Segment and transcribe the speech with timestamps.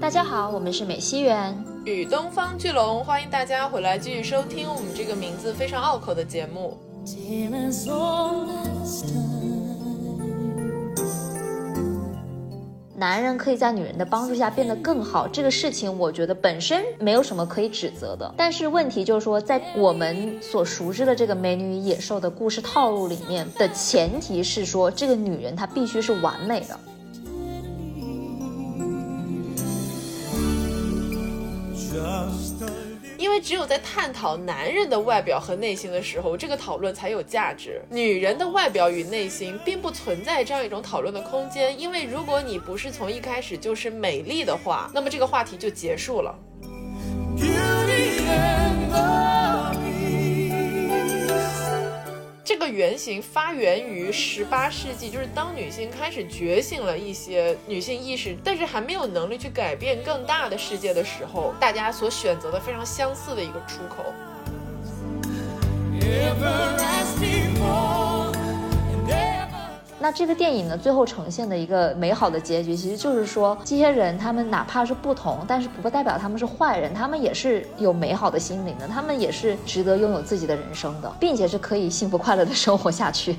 [0.00, 6.78] 大家好，我们是美西园与东方巨龙，欢迎大家回来继续收听我们这个名字非常拗口的节目。
[12.96, 18.34] 男人可以在女人的帮助下变得更好，这个事情我觉得本身没有什么可以指责的。
[18.38, 26.80] 但是问题就是说，在我们所熟知的这个美女与野兽的故事套路里面的前提是说，这个女人她必须是完美的。
[33.16, 37.82] 因为只有在探讨男人的外表和内心的时候，这个讨论才有价值。
[37.90, 46.34] 女人的外表与内心并不存在这样一种讨论的空间，因为如果你不是从一开始就是美丽的话，那么这个话题就结束了。
[52.50, 64.12] 这个原型发源于十八世纪，就是当女性开始觉醒了一些女性意识，但是还没有能力去改变更大的世界的时候，大家所选择的非常相似的一个出口。
[70.02, 83.36] 那这个电影呢，最后呈现的一个美好的结局，其实就是说，这些人他们哪怕是不同，但是不代表他们是坏人，他们也是有美好的心灵的，他们也是值得拥有自己的人生的，并且是可以幸福快乐的生活下去。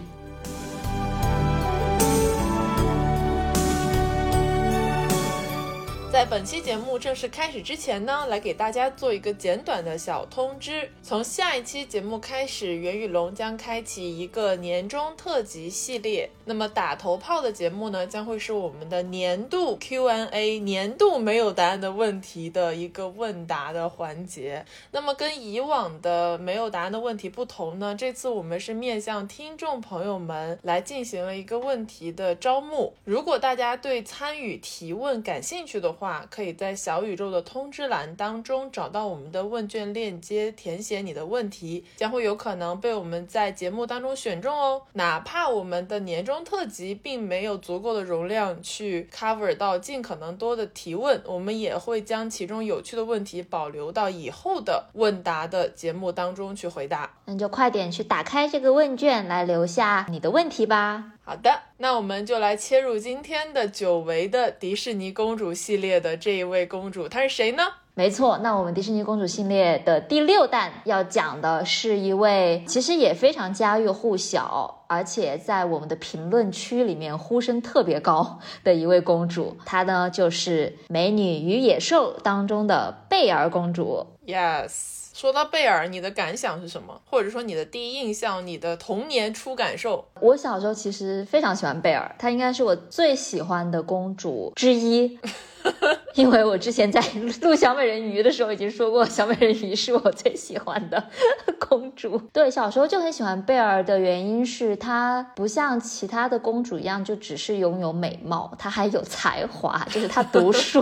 [6.11, 10.91] 在本期节目正式开始之前呢，来给大家做一个简短的小通知。
[11.01, 16.29] 从下一期节目开始，袁宇龙将开启一个年终特辑系列。
[16.43, 24.65] 那么打头炮的节目呢，将会是我们的年度 Q&A，年度没有答案的问题的一个问答的环节。
[24.91, 32.93] 那么跟以往的没有答案的问题不同呢，这次我们是面向听众朋友们来进行了一个问题的招募。
[33.05, 44.81] 如果大家对参与提问感兴趣的话，话可以在小宇宙的通知栏当中找到我们的问卷链接，填写你的问题，将会有可能被我们在节目当中选中哦。
[44.93, 57.11] 哪怕我们的年终特辑并没有足够的容量去 cover 到尽可能多的提问，我们也会将其中有趣的问题保留到以后的问答的节目当中去回答。
[57.25, 61.11] 那就快点去打开这个问卷，来留下你的问题吧。
[61.31, 67.63] 好的，那我们就来切入今天的久违的迪士尼公主系列的这一位公主，她是谁呢？
[67.93, 84.05] 没错，那我们迪士尼公主系列的第六弹要讲的是一位其实也非常家喻户晓，而且在我们的评论区里面呼声特别高的一位公主，她呢就是《美女与野兽》当中的贝儿公主。
[84.27, 85.00] Yes。
[85.21, 86.99] 说到贝尔，你的感想是什么？
[87.07, 90.03] 或者说你的第一印象，你的童年初感受？
[90.19, 95.19] 我小时候其实非常喜欢贝尔，她应该是我最喜欢的公主之一。
[96.15, 96.99] 因为我之前在
[97.43, 101.07] 录小美人鱼的时候已经说过，小美人鱼是我最喜欢的
[101.69, 102.19] 公主。
[102.33, 110.81] 对，小时候就很喜欢贝尔的原因是她不像其他的公主一样，就只是拥有美貌，她还有才华，就是她读书。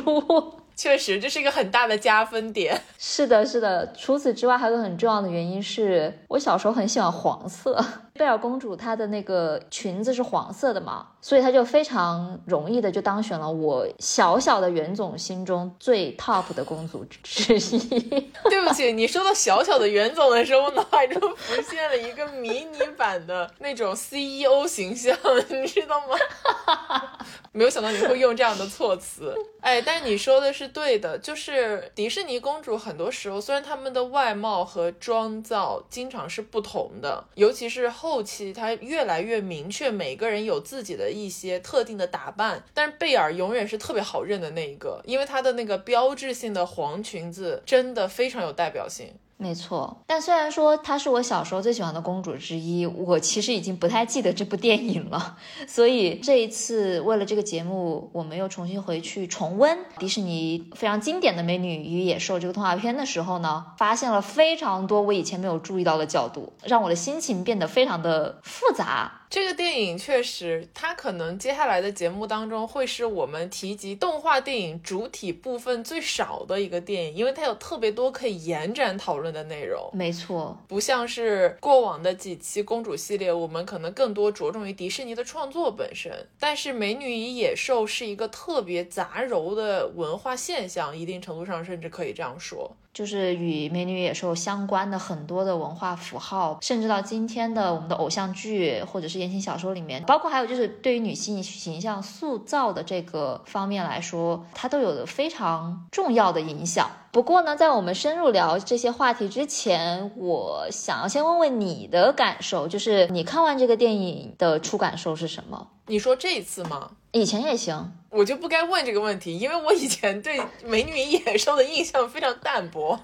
[0.79, 2.81] 确实，这是一个很大的加分点。
[2.97, 3.91] 是的，是的。
[3.97, 7.84] 除此之外，还有个很重要的原因是我小时候很喜欢黄色。
[8.13, 17.79] 贝尔公主她的那个裙子是黄色的嘛，所以她就非常容易的就当选了我小小的袁总心中最 top 的公主之一。
[18.50, 25.13] 对不起，你说到小小的袁总的时候，我脑海中浮现了一个迷你版的那种 CEO 形象，
[25.50, 27.19] 你知道吗？
[27.51, 29.34] 没有想到你会用这样的措辞。
[29.62, 38.24] 哎，但你说的是对的，就是迪士尼公主很多时候虽然她们的外貌和妆造经常是不同的，尤其是后。
[38.30, 49.16] 期她越来越明确，每个人有自己的一些特定的打扮，但是贝尔永远是特别好认的那一个，因为她的那个标志性的黄裙子真的非常有代表性。
[49.41, 55.38] 没错，但虽然说她是我小时候最喜欢的公主之一，我其实已经不太记得这部电影了。
[55.66, 69.15] 所以这一次为了这个节目，我们又重新回去重温迪士尼非常经典的《美女与野兽》这个动画片的时候呢，发现了非常多我以前没有注意到的角度，让我的心情变得非常的复杂。
[69.30, 79.89] 这个电影确实，它可能接下来的节目当中会是我们提及动画电影主体部分最少的一个电影，因为它有特别多可以延展讨论的内容。
[79.93, 86.11] 没错，不像是过往的几期公主系列，我们可能更多着重于迪士尼的创作本身。
[86.39, 92.75] 但是《美女与野兽》是一个特别杂糅的文化现象，一定程度上甚至可以这样说。
[92.94, 106.89] 就是与《美女野兽》相关的很多的文化符号，甚至到今天的我们的偶像剧或者是言情小说里面，包括还有就是对于女性形象塑造的这个方面来说，它都有着非常重要的影响。
[107.12, 115.68] 不过呢，在我们深入聊这些话题之前，我想要先问问你的感受，就是你看完这个电影的初感受是什么？
[115.89, 116.91] 你说这一次吗？
[117.12, 117.91] 以前也行。
[118.12, 123.00] 我就不该问这个问题，因为我以前对《美女与野兽》的印象非常淡薄。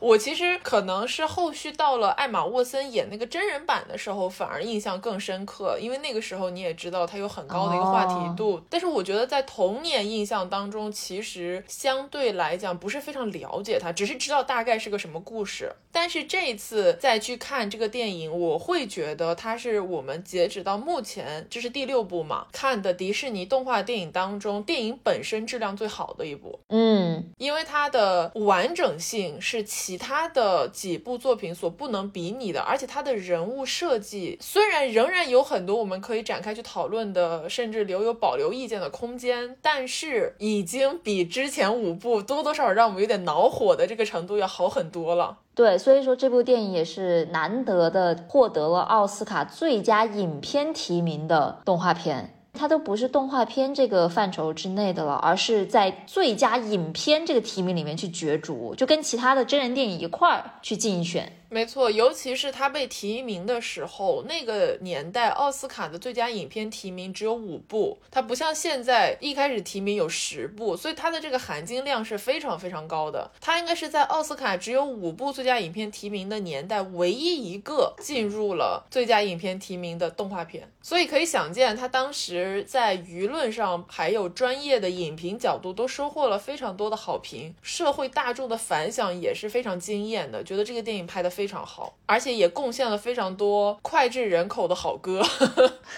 [0.00, 8.60] 我其实可能是后续到了艾玛沃森演那个真人版的时候，反而印象更深刻，因为那个时候你也知道它有很高的一个话题度。
[8.68, 15.72] 但是我觉得在童年印象当中，其实相对来讲不是非常了解它，只是知道大概是个什么故事。
[15.92, 26.60] 但是这一次再去看这个电影，我会觉得它是我们截止到目前，这是第六部嘛，看的迪士尼动画电影当中电影本身质量最好的一部。
[26.68, 45.38] 嗯，因为它的完整性是其他的几部作品所不能比拟的，而且它的人物设计虽然仍然有很多我们可以展开去讨论的，甚至留有保留意见的空间，但是已经比之前五部多多少少让我们有点恼火的这个程度要好很多了。
[45.54, 52.34] 对，所以说这部电影也是难得的获得了奥斯卡最佳影片提名的动画片。
[52.52, 61.32] 它都不是动画片这个范畴之内的了，而是在最佳影片这个提名里面去角逐，就跟其他的真人电影一块儿去竞选。
[61.52, 73.28] 没错，尤其是他被提名的时候，那个年代奥斯卡的最佳影片提名只有五部，它不像现在一开始提名有十部，所以它的这个含金量是非常非常高的。
[73.40, 80.70] 它应该是在奥斯卡只有五部最佳影片提名的年代，唯一一个进入了最佳影片提名的动画片。
[80.80, 95.22] 所以可以想见，他当时在舆论上还有专业的影评角度都收获了非常多的好评，社会大众的反响也是非常惊艳的，觉得这个电影拍的非非常好，而且也贡献了非常多脍炙人口的好歌，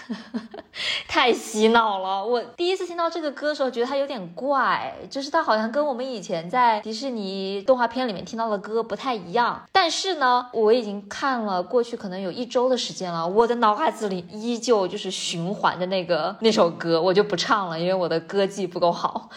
[1.05, 2.25] 太洗脑了。
[2.25, 9.61] 我第一次听到这个歌的时候，觉得它有点怪，就是它好像跟我们以前在迪士尼动画片里面听到的歌不太一样。
[9.73, 14.87] 但是呢，我已经看了过去可能有一周的时间了，我的脑海子里依旧。
[14.93, 19.29] 就是循环着那个那首歌，我就不唱了，因为我的歌技不够好。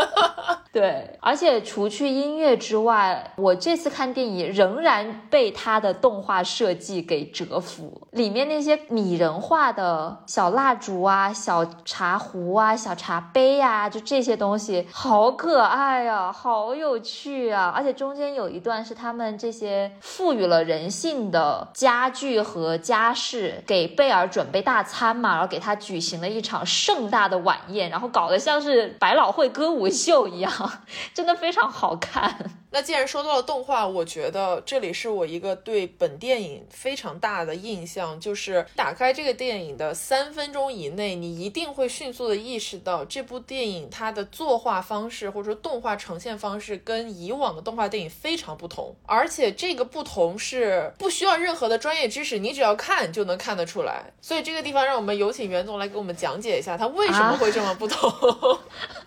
[0.72, 8.06] 对，而且除去音乐之外，我这次看电影仍然被他的动画设计给折服。
[8.12, 17.72] 里面那些拟人化的小蜡烛啊、小茶壶啊、小茶杯啊，就这些东西，好可爱呀，好有趣啊！
[17.74, 30.52] 而且中间有一段是他们这些赋予了人性的家具和家饰给贝尔准备大餐嘛，然后给他举行了一场盛大的晚宴，然后搞得像是百老汇歌舞秀一样。
[31.14, 32.34] 真的非常好看。
[32.70, 54.12] 那既然说到了动画，我觉得这里是我一个对本电影非常大的印象，就是打开这个电影的三分钟以内，你一定会迅速的意识到这部电影它的作画方式或者说动画呈现方式跟以往的动画电影非常不同，而且这个不同是不需要任何的专业知识，你只要看就能看得出来。
[54.20, 58.10] 所以这个地方让我们有请袁总来给我们讲解一下，他为什么会这么不同。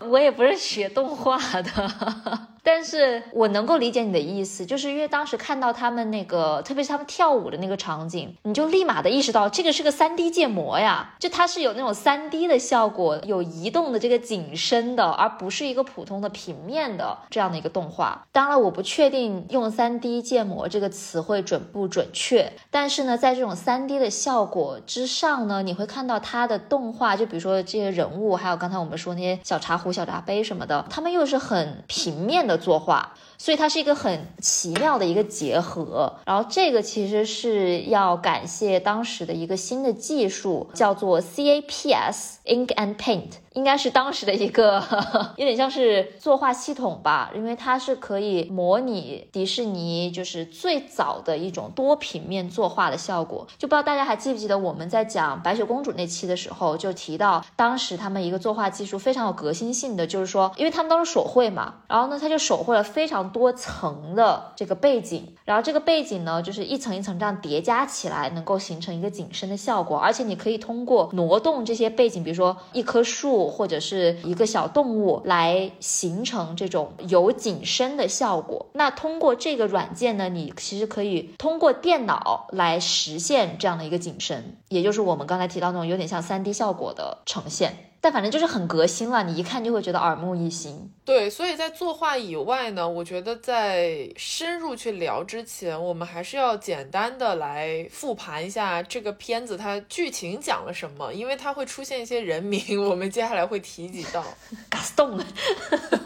[0.08, 2.48] 我也不是学动画的。
[2.66, 18.26] 但是我能够理解你的意思，就是因为当时看到他们那个，特别是他们跳舞的那个场景，你就立马的意识到这个是个三 D 建模呀，就它是有那种三 D 的效果，有移动的这个景深的，而不是一个普通的平面的这样的一个动画。
[18.32, 32.55] 当然，我不确定用三 D 建模这个词汇准不准确，但是呢，在这种三 D 的效果之上呢，你会看到它的动画，就比如说这些人物，还有刚才我们说那些小茶壶、小茶杯什么的，他们又是很平面的。
[32.56, 36.14] 作画，所以它是一个很奇妙的一个结合。
[36.24, 43.30] 然后这个其实是要感谢当时的一个新的技术，叫做 CAPS（Ink and Paint）。
[43.52, 44.84] 应该是当时的一个
[45.38, 53.46] 有点像是作画系统吧，因为它是可以模拟迪士尼就是最早的一种多平面作画的效果。
[53.56, 73.46] 就不知道大家还记不记得我们在讲白雪公主那期的时候，就提到当时他们一个作画技术非常有革新性的，就是说，因为他们都是手绘嘛，然后呢，他就手绘了非常多层的这个背景，然后这个背景呢，就是一层一层这样叠加起来，能够形成一个景深的效果，而且你可以通过挪动这些背景，比如说一棵树。
[73.46, 78.66] 或者是一个小动物来形成这种有景深的效果。
[78.72, 87.85] 那通过这个软件呢，你其实可以通过电脑来实现这样的一个景深，也就是我们刚才提到那种有点像三 D 效果的呈现。
[88.06, 90.88] 但反正就是很革新了，你一看就会觉得耳目一新。
[91.04, 104.24] 对，所以在作画以外呢，我觉得在深入去聊之前，我们还是要简单的来复盘一下这个片子它剧情讲了什么，因为它会出现一些人名， 我们接下来会提及到。
[104.70, 105.20] Gaston，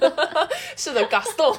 [0.74, 1.54] 是的，Gaston，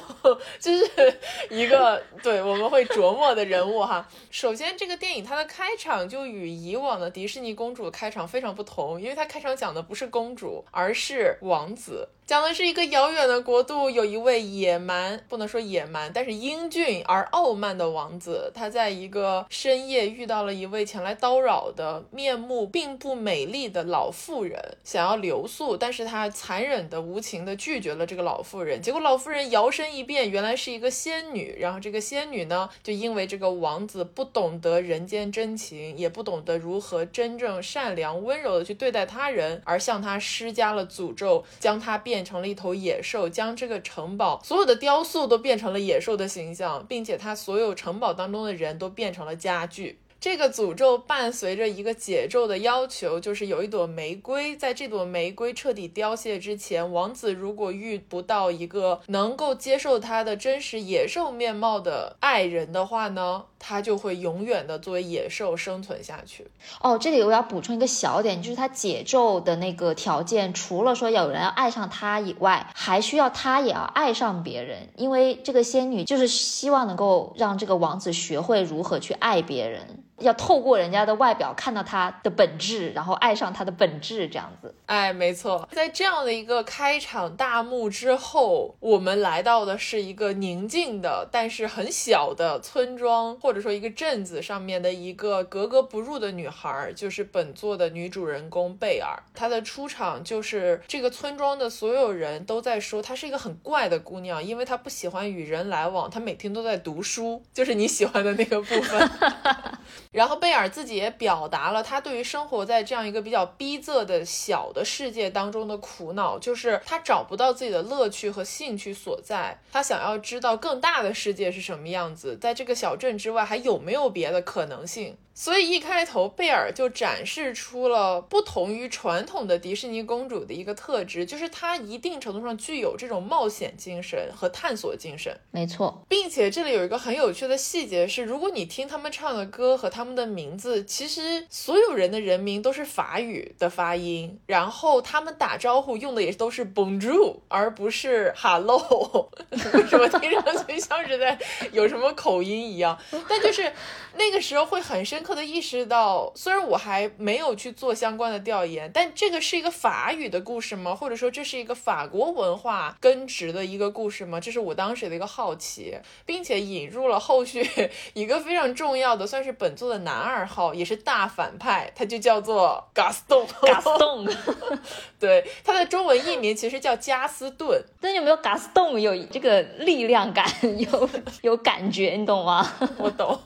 [0.58, 1.18] 就是
[1.50, 4.08] 一个对我们会琢磨的人物哈。
[4.32, 12.08] 首先，这个电影它的开场就与以往的迪士尼公主开场非常不同，因为它开场讲的不是公主，而是王子。
[12.24, 18.50] 讲的是一个遥远的国度，有一位野蛮，不能说野蛮，但是英俊而傲慢的王子。
[18.54, 28.80] 他在一个深夜遇到了一位前来叨扰的、面目并不美丽的老妇人，想要留宿，但是他残忍的、无情的拒绝了这个老妇人。
[28.80, 31.56] 结果老妇人摇身一变，原来是一个仙女。
[31.58, 42.11] 然后这个仙女呢，就因为这个王子不懂得人间真情，也不懂得如何真正善良温柔的去对待他人，而向他施加了诅咒，将他变。
[42.12, 49.98] 变成了一头野兽，将这个城堡所有的雕塑都变成了野兽的形象，并且他所有城堡当中的人都变成了家具。
[50.22, 63.46] 这个诅咒伴随着一个解咒的要求，就是有一朵玫瑰，在这朵玫瑰彻底凋谢之前，王子如果遇不到一个能够接受他的真实野兽面貌的爱人的话呢？
[63.64, 66.48] 他就会永远的作为野兽生存下去。
[66.80, 80.02] 哦，这里我要补充一个小点，就是他解咒的那个条件，除了说有人要爱上他以外，还需要他也要爱上别人，因为这个仙女就是希望能够让这个王子学会如何去爱别人。
[80.18, 84.74] 要透过人家的外表看到他的本质，然后爱上他的本质，这样子。
[84.86, 99.20] 哎，没错，在这样的一个开场大幕之后，我们来到的是一个宁静的，但是很小的村庄，或者说一个镇子上面的一个格格不入的女孩，就是本作的女主人公贝尔。
[99.34, 109.10] 她的出场就是这个村庄的所有人都在说她是一个很怪的姑娘，因为她不喜欢与人来往，她每天都在读书，就是你喜欢的那个部分。
[110.12, 119.58] 然后贝尔自己也表达了他对于生活在这样一个比较逼仄的小的世界当中的苦恼，就是他找不到自己的乐趣和兴趣所在。
[119.72, 125.16] 他想要知道更大的世界是什么样子，在这个小镇之外还有没有别的可能性。
[125.34, 135.34] 所以一开头，贝尔就展示出了不同于传统的迪士尼公主的一个特质，就是她一定程度上具有这种冒险精神和探索精神。
[135.50, 149.30] 没错，并且这里有一个很有趣的细节是，如果你听他们唱的歌和他们的名字，其实所有人的人名都是法语的发音，然后他们打招呼用的也都是 Bonjour，而不是 Hello。
[149.50, 151.38] 为什么听上去像是在
[151.72, 152.98] 有什么口音一样？
[153.26, 153.72] 但就是
[154.16, 155.21] 那个时候会很深。
[155.22, 160.94] 刻的意识到，虽然我还没有去做相关的调研，但这个是一个法语的故事吗？
[160.94, 164.40] 或者说这是一个法国文化根植的一个故事吗？
[164.40, 167.68] 这是我当时的一个好奇，并且引入了后续
[168.14, 173.46] 一个非常重要的，算是本作的男二号，也是大反派，他就叫做 Gaston。
[173.62, 174.36] Gaston，
[175.20, 177.82] 对，他的中文译名其实叫加斯顿。
[178.00, 180.46] 但有没有 Gaston 有这个力量感，
[180.78, 181.08] 有
[181.42, 182.66] 有感觉，你懂吗？
[182.98, 183.38] 我懂。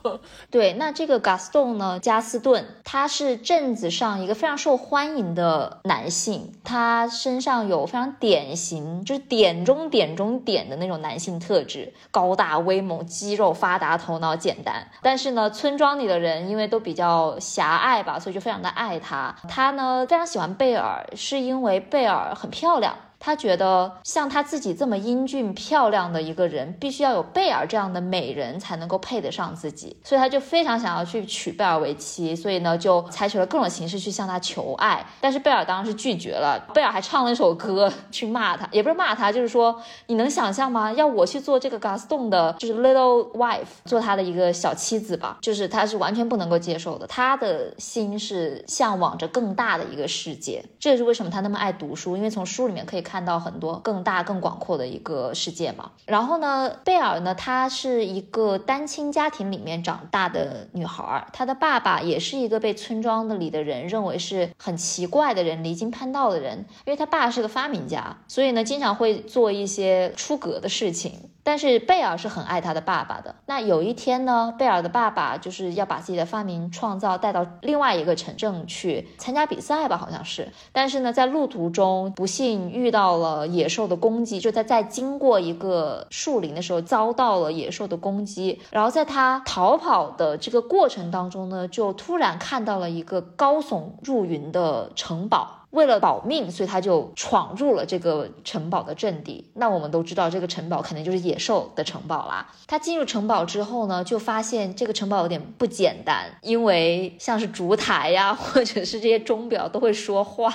[0.49, 1.66] 对，那这个 Gaston。
[1.75, 14.87] 呢，加斯顿，他是镇子上一个非常受欢迎的男性，他身上有非常典型，就是点中点中点的那种男性特质，高大威猛，肌肉发达，头脑简单。
[15.01, 19.35] 但是呢，村庄里的人因为都比较狭隘吧，所以就非常的爱他。
[19.47, 22.95] 他呢，非常喜欢贝尔，是因为贝尔很漂亮。
[23.19, 36.63] 他觉得像他自己这么英俊漂亮的一个人，必须要有贝尔这样的美人才能够配得上自己，所以他就非常想要去娶贝尔为妻，所以呢就采取了各种形式去向他求爱，但是贝尔当然是拒绝了。
[36.75, 40.93] 贝尔还唱了一首歌去骂他，也不是骂他，就是说你能想象吗？
[40.93, 47.07] 要我去做这个 Gaston 的，就是 little wife，做他的一个小妻子吧，就是他是完全不能够接受的。
[47.07, 53.03] 他的心是向往着更大的一个世界，这也是为什么他那么爱读书，因为从书里面可以。
[53.07, 55.91] 看到很多更大、更广阔的一个世界嘛。
[56.05, 71.29] 然后呢，贝尔呢，她是一个单亲家庭里面长大的女孩，她的爸爸也是一个被村庄的里的人认为是很奇怪的人、离经叛道的人，因为他爸是个发明家，所以呢，经常会做一些出格的事情。
[71.47, 73.33] 但是贝尔是很爱他的爸爸的。
[73.45, 80.51] 那有一天呢，贝尔的爸爸就是要把自己的发明创造带到另外一个城镇去参加比赛吧，好像是。
[80.73, 88.59] 但是呢，在路途中不幸遇到了野兽的攻击，就在在经过一个树林的时候遭到了野兽的攻击。
[88.69, 95.53] 然后在他逃跑的这个过程当中呢，就突然看到了一个高耸入云的城堡。
[95.77, 99.51] 为了保命，所以他就闯入了这个城堡的阵地。
[99.53, 102.51] 那我们都知道，这个城堡肯定就是野兽的城堡啦。
[102.65, 110.51] 他进入城堡之后呢，就发现这个城堡有点不简单，因为像是烛台呀， 或者是这些钟表都会说话。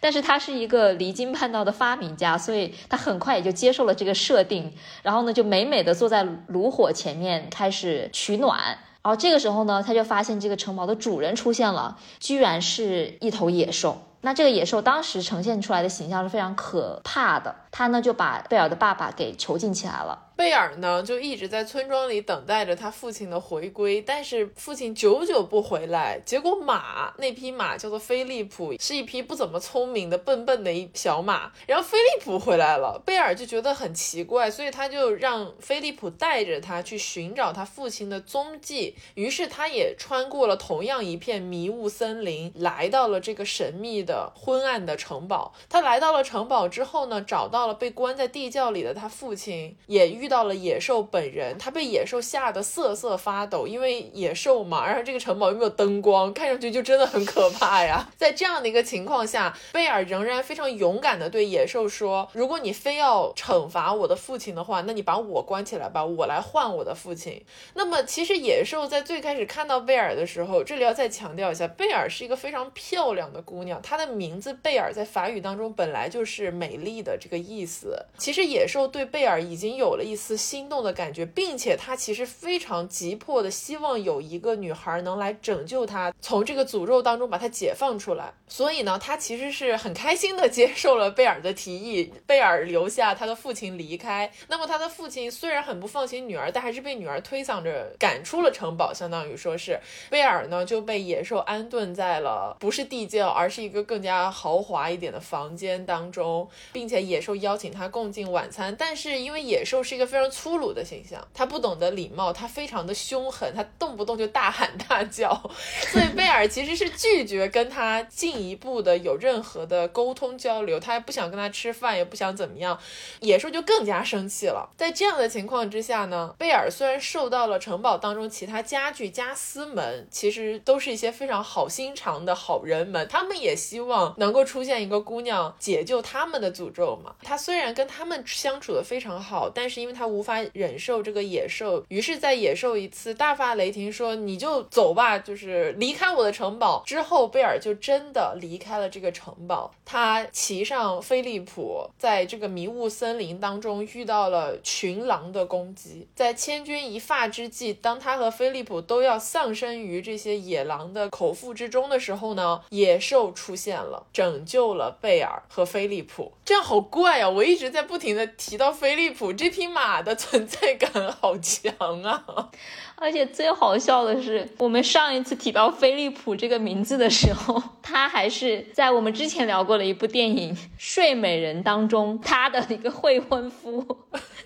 [0.00, 8.58] 但是他是一个离经叛道的发明家，所以他很快也就接受了这个设定，然后呢，就美美的坐在炉火前面开始取暖。
[9.02, 14.00] 然后这个时候呢，他就发现这个城堡的主人出现了，居然是一头野兽。
[14.22, 20.28] 那这个野兽当时呈现出来的形象是非常可怕的，他呢就把贝尔的爸爸给囚禁起来了。
[20.34, 26.20] 贝尔呢，就一直在村庄里等待着他父亲的回归，但是父亲久久不回来。
[26.24, 31.52] 结果马那匹马叫做菲利普，是一匹不怎么聪明的、笨笨的一小马。
[31.66, 38.96] 然后菲利普回来了，贝尔就觉得很奇怪，所以他就让菲利普带着他去寻找他父亲的踪迹。
[39.14, 45.52] 于是他也穿过了同样一片迷雾森林，来到了这个神秘的昏暗的城堡。
[45.68, 50.32] 他来到了城堡之后呢，找到到了被关在地窖里的他父亲，也遇。
[50.32, 58.08] 到了野兽本人，他被野兽吓得瑟瑟发抖，因为野兽嘛，然后这个城堡又没有灯光，看上去就真的很可怕呀。
[58.16, 67.44] 在这样的一个情况下，贝尔仍然非常勇敢地对野兽说：“如果你非要惩罚我的父亲的话，那你把我关起来吧，我来换我的父亲。”
[67.76, 78.06] 那么，其实野兽在最开始看到贝尔的时候，这里要再强调一下，贝尔是一个非常漂亮的姑娘，她的名字贝尔在法语当中本来就是美丽的这个意思。
[78.16, 80.16] 其实野兽对贝尔已经有了一。
[80.22, 88.32] 丝心动的感觉，并且他其实非常急迫的希望有一个女孩能来拯救他，从这个诅咒当中把他解放出来。
[88.46, 94.30] 所以呢，他其实是很开心的接受了贝尔的提议，贝尔留下他的父亲离开。
[94.46, 108.74] 那么他的父亲虽然很不放心女儿，但还是被女儿推搡着赶出了城堡，相当于说是贝尔呢就被野兽安顿在了不是地窖，而是一个更加豪华一点的房间当中，并且野兽邀请他共进晚餐。
[108.78, 115.30] 但是因为野兽是一个非常粗鲁的形象，他不懂得礼貌，他非常的凶狠，他动不动就大喊大叫，
[115.92, 122.78] 所以贝尔其实是拒绝跟他进一步的有任何的沟通交流，他也不想跟他吃饭，也不想怎么样。
[123.20, 124.70] 野兽就更加生气了。
[124.76, 137.14] 在这样的情况之下呢，贝尔虽然受到了城堡当中其他家具家私们，其实都是一些非常好心肠的好人们，他们也希望能够出现一个姑娘解救他们的诅咒嘛。
[137.32, 140.12] 他虽然跟他们相处的非常好，但是因为他。
[140.12, 149.72] 无法忍受这个野兽，于是，在野兽一次大发雷霆说：“你就走吧，就是离开我的城堡。”之后，贝尔就真的离开了这个城堡。
[149.86, 156.06] 他骑上飞利浦，在这个迷雾森林当中遇到了群狼的攻击。
[156.14, 166.30] 在千钧一发之际，当他和飞利浦都要丧生于这些野狼的口腹之中的时候呢，野兽出现了，拯救了贝尔和飞利浦。
[166.44, 167.21] 这样好怪！
[167.28, 169.92] 我一直在不停的提到飞利浦这匹马。
[170.02, 172.48] 的存在感好强啊！
[172.96, 183.86] 而且最好笑的是，我们上一次提到飞利浦这个名字的时候，他还是在我们之前聊过的一部电影《睡美人》当中，他的一个未婚夫。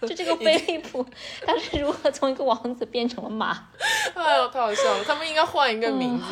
[0.03, 1.07] 就这个飞利浦，
[1.47, 3.69] 他是如何从一个王子变成了马？
[4.15, 5.05] 哎呦，太好笑了！
[5.05, 6.25] 他们应该换一个名字。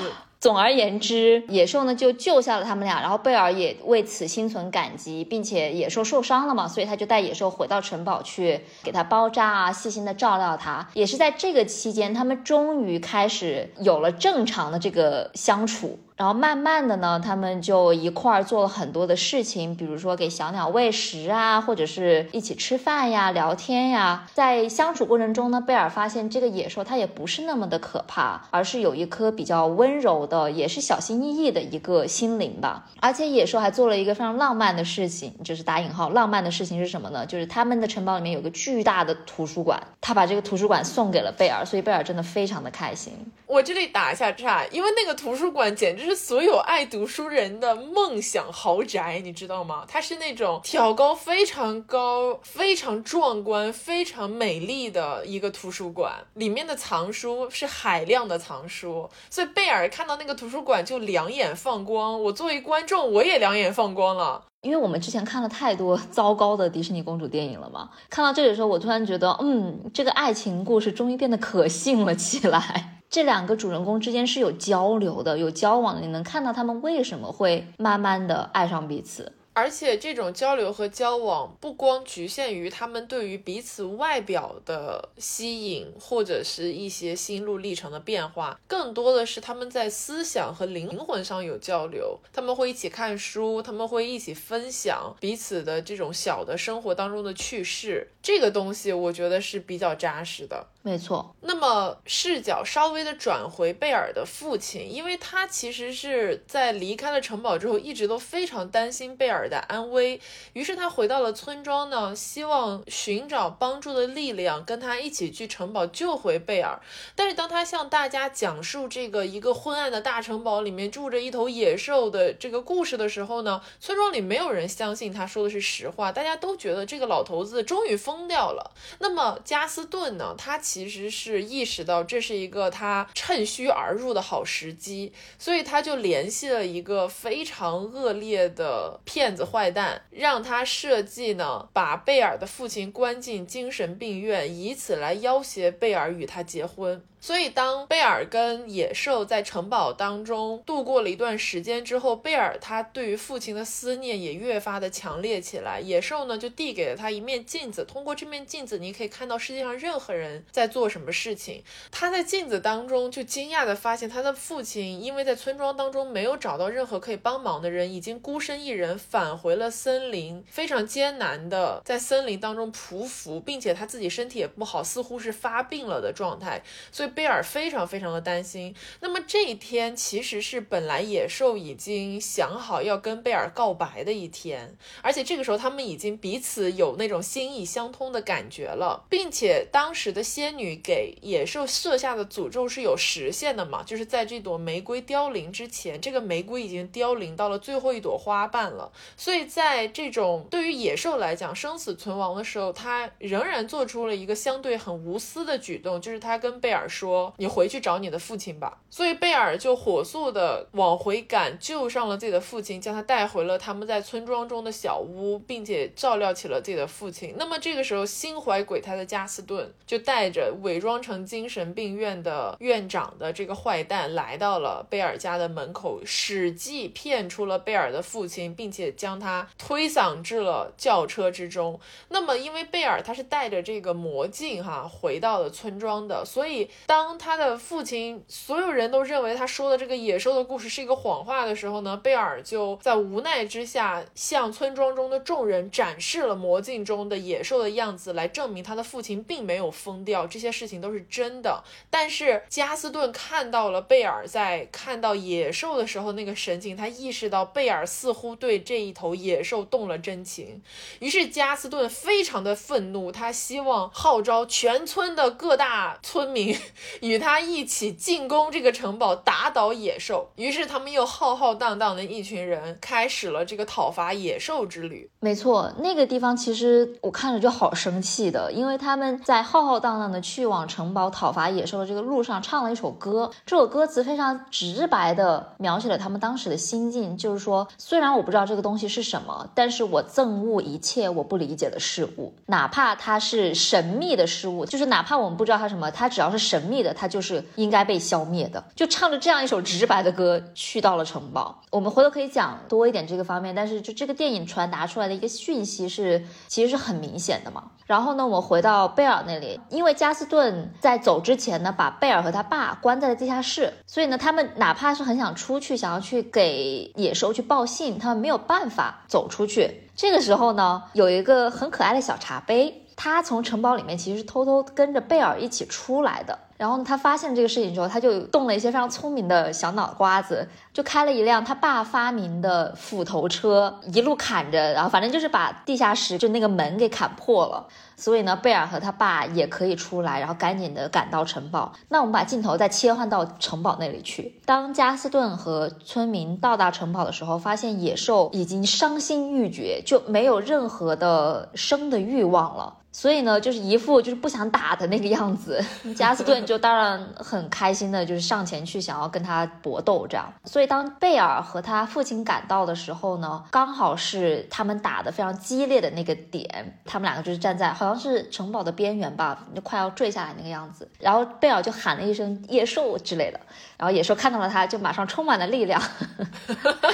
[0.45, 10.87] 总而言之，野兽呢就救下了他们俩，然后贝尔也为此心存感激，并且野兽受伤了嘛，所以他就带野兽回到城堡去给他包扎啊，细心的照料他。
[10.93, 15.99] 也是在这个期间，他们终于开始有了正常的这个相处。
[16.17, 24.25] 然后慢慢的呢，他们就一块儿做了很多的事情，比如说给小鸟喂食啊，或者是一起吃饭呀、聊天呀。
[24.33, 32.87] 在相处过程中呢，贝尔发现这个野兽它也不是那么的可怕，而是有一颗比较温柔的，呃也是小心翼翼的一个心灵吧。
[33.01, 37.27] 而且野兽还做了一个非常浪漫的事情，就是打引号浪漫的事情是什么呢？
[37.27, 43.13] 就是他们的城堡里面有个巨大的图书馆，他把这个图书馆送给了贝尔，所以贝尔真的非常的开心。
[43.47, 46.05] 我这里打一下岔，因为那个图书馆简直。
[46.05, 49.87] 是所有爱读书人的梦想豪宅，你知道吗？
[49.89, 62.23] 它是那种挑高非常高、非常壮观、非常美丽的一个图书馆，里面的藏书是海量的藏书，所以贝尔看到那个图书馆就两眼放光。
[62.23, 67.91] 我作为观众，我也两眼放光了，因为我们之前看了太多糟糕的迪士尼公主电影了嘛。
[68.09, 73.01] 看到这里的时候，我突然觉得，嗯，这个爱情故事终于变得可信了起来。
[73.11, 79.33] 这两个主人公之间是有交流的，有交往的，你能看到他们为什么会慢慢的爱上彼此。
[79.55, 92.19] 而且这种交流和交往不光局限于他们对于彼此外表的吸引，或者是一些心路历程的变化，更多的是他们在思想和灵魂上有交流。
[92.33, 98.09] 他们会一起看书，他们会一起分享彼此的这种小的生活当中的趣事。
[98.21, 100.67] 这个东西我觉得是比较扎实的。
[100.87, 110.21] 没错，那么视角稍微的转回贝尔的父亲，因为他其实是在离开了城堡之后，一直都非常担心贝尔的安危，
[110.53, 116.79] 于是他回到了村庄呢，希望寻找帮助的力量，跟他一起去城堡救回贝尔。
[117.17, 128.73] 但是当他向大家讲述这个一个昏暗的大城堡里面住着一头野兽的这个故事的时候呢，村庄里没有人相信他说的是实话，大家都觉得这个老头子终于疯掉了。
[128.99, 130.61] 那么加斯顿呢，他。
[130.75, 147.01] 其实是意识到这是一个他趁虚而入的好时机，所以他就联系了一个非常恶劣的骗子坏蛋，让他设计呢把贝尔的父亲关进精神病院，以此来要挟贝尔与他结婚。
[147.25, 155.81] 所以，当贝尔跟野兽在城堡当中度过了一段时间之后，贝尔他对于父亲的思念也越发的强烈起来。
[155.81, 161.65] 野兽呢，就递给了他一面镜子，通过这面镜子，你可以看到世界上任何人在做什么事情。
[161.91, 176.63] 他在镜子当中就惊讶的发现，他的父亲因为在村庄当中没有找到任何可以帮忙的人，已经孤身一人返回了森林，非常艰难的在森林当中匍匐，并且他自己身体也不好，似乎是发病了的状态。
[176.93, 177.14] 所以。
[177.15, 178.75] 贝尔非常非常的担心。
[179.01, 193.85] 那么这一天其实是本来野兽已经想好要跟贝尔告白的一天，而且这个时候他们已经彼此有那种心意相通的感觉了，并且当时的仙女给野兽设下的诅咒是有实现的嘛？
[193.85, 198.93] 就是在这朵玫瑰凋零之前，这个玫瑰已经凋零到了最后一朵花瓣了。
[199.17, 207.04] 所以在这种对于野兽来讲生死存亡的时候，他仍然做出了一个相对很无私的举动，就是他跟贝尔说。
[207.05, 217.35] 说你回去找你的父亲吧，所以贝尔就火速的往回赶，救上了自己的父亲，将他带回了他们在村庄中的小屋，并且照料起了自己的父亲。
[217.37, 231.79] 那么这个时候，心怀鬼胎的加斯顿就带着伪装成精神病院的院长的这个坏蛋，来到了贝尔家的门口，使计骗出了贝尔的父亲，并且将他推搡至了轿车之中。
[232.09, 236.71] 那么因为贝尔他是带着这个魔镜哈回到了村庄的，所以。
[236.87, 251.63] 当他的父亲，所有人都认为他说的这个野兽的故事是一个谎话的时候呢，贝尔就在无奈之下向村庄中的众人展示了魔镜中的野兽的样子，来证明他的父亲并没有疯掉，这些事情都是真的。
[251.89, 260.63] 但是加斯顿看到了贝尔在看到野兽的时候那个神情，他意识到贝尔似乎对这一头野兽动了真情，
[260.99, 266.55] 于是加斯顿非常的愤怒，他希望号召全村的各大村民。
[267.01, 270.31] 与他一起进攻这个城堡，打倒野兽。
[270.37, 275.09] 于是他们又浩浩荡荡的一群人开始了这个讨伐野兽之旅。
[275.21, 283.31] 没错，那个地方其实我看着就好生气的，因为他们在浩浩荡荡的去往城堡讨伐野兽的这个路上唱了一首歌。
[283.47, 296.64] 这首歌词非常直白的描写了他们当时的心境，就是说，虽然我不知道这个东西是什么，但是我憎恶一切我不理解的事物，哪怕它是神秘的事物，就是哪怕我们不知道它什么，它只要是神。
[296.65, 298.65] 神秘的，他就是应该被消灭的。
[298.75, 301.61] 就唱着这样一首直白的歌，去到了城堡。
[301.71, 307.65] 我们回头可以讲多一点这个方面，但是就这个电影传达出来的一个讯息是，其实是很明显的嘛。
[307.85, 319.91] 然后呢，我回到贝尔那里，因为加斯顿在走之前呢，把贝尔和他爸关在了地下室，所以呢，他们哪怕是很想出去，想要去给野兽去报信，他们没有办法走出去。
[319.95, 326.39] 这个时候呢，有一个很可爱的小茶杯，他从城堡里面其实偷偷跟着贝尔一起出来的。
[326.57, 337.67] 然后呢，他发现这个事情之后，他就动了一些非常聪明的小脑瓜子，就开了一辆他爸发明的斧头车，一路砍着，然后反正就是把地下室就那个门给砍破了。
[337.97, 341.73] 所以呢，贝尔和他爸也可以出来，然后赶紧的赶到城堡。
[341.89, 344.41] 那我们把镜头再切换到城堡那里去。
[344.45, 352.75] 当加斯顿和村民到达城堡的时候，发现野兽已经伤心欲绝，就没有任何的生的欲望了。
[352.91, 355.65] 所以呢，就是一副就是不想打的那个样子。
[355.97, 360.33] 加斯顿就当然很开心的，就是上前去想要跟他搏斗这样。
[360.45, 370.89] 所以当贝尔和他父亲赶到的时候呢，刚好是他们打的非常激烈的那个点，他们两个就是站在好像是城堡的边缘吧，就快要坠下来那个样子。
[371.01, 373.41] 然后贝尔就喊了一声“野兽”之类的，
[373.85, 375.79] 然后野兽看到了他，就马上充满了力量，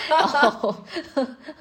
[0.09, 0.74] 然后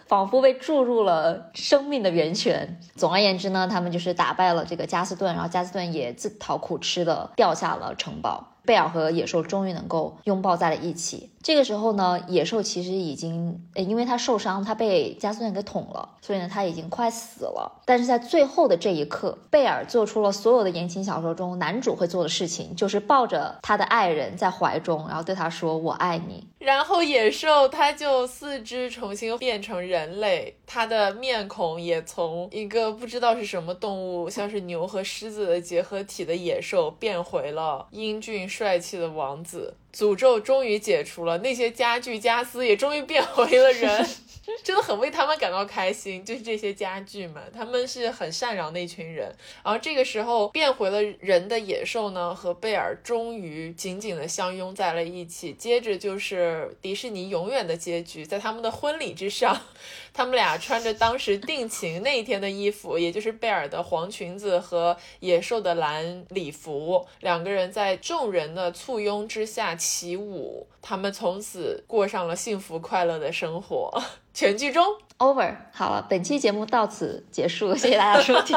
[0.07, 2.79] 仿佛被注入了生命的源泉。
[2.95, 8.43] 总而言之呢，他们就是打败了这个加斯顿，然后加斯顿也自讨苦吃的掉下了城堡。
[8.69, 11.32] 贝尔和野兽终于能够拥抱在了一起。
[11.41, 17.82] 这个时候呢，野兽其实已经，因为他受伤，他被加斯顿给捅了，所以呢，他已经快死了。
[17.86, 26.45] 但是在最后的这一刻，贝尔做出了所有的言情小说中男主会做的事情，就是抱着他的爱人在怀中，然后对他说：“我爱你。
[26.60, 39.74] ”然后野兽他就四肢重新变成人类，他的面孔也从一个不知道是什么动物，像是牛和狮子的结合体的野兽，变回了英俊帅气的王子。
[39.95, 44.06] 诅咒终于解除了，那些家具家私也终于变回了人。
[44.63, 49.33] 真的很为他们感到开心，就是这些家具们，他们是很善良的一群人。
[49.63, 55.53] 然后这个时候变回了人的野兽呢，和贝尔终于紧紧的相拥在了一起。
[55.53, 59.59] 接着就是迪士尼永远的结局，在他们的婚礼之上，
[60.13, 70.67] 他们俩穿着当时定情那一天的衣服，也就是贝尔的黄裙子和野兽的蓝礼服，两个人在众人的簇拥之下起舞。
[70.81, 74.01] 他们从此过上了幸福快乐的生活。
[74.39, 74.86] 全剧终
[75.17, 75.54] ，over。
[75.73, 78.56] 好了，本期节目到此结束， 谢谢大家收听。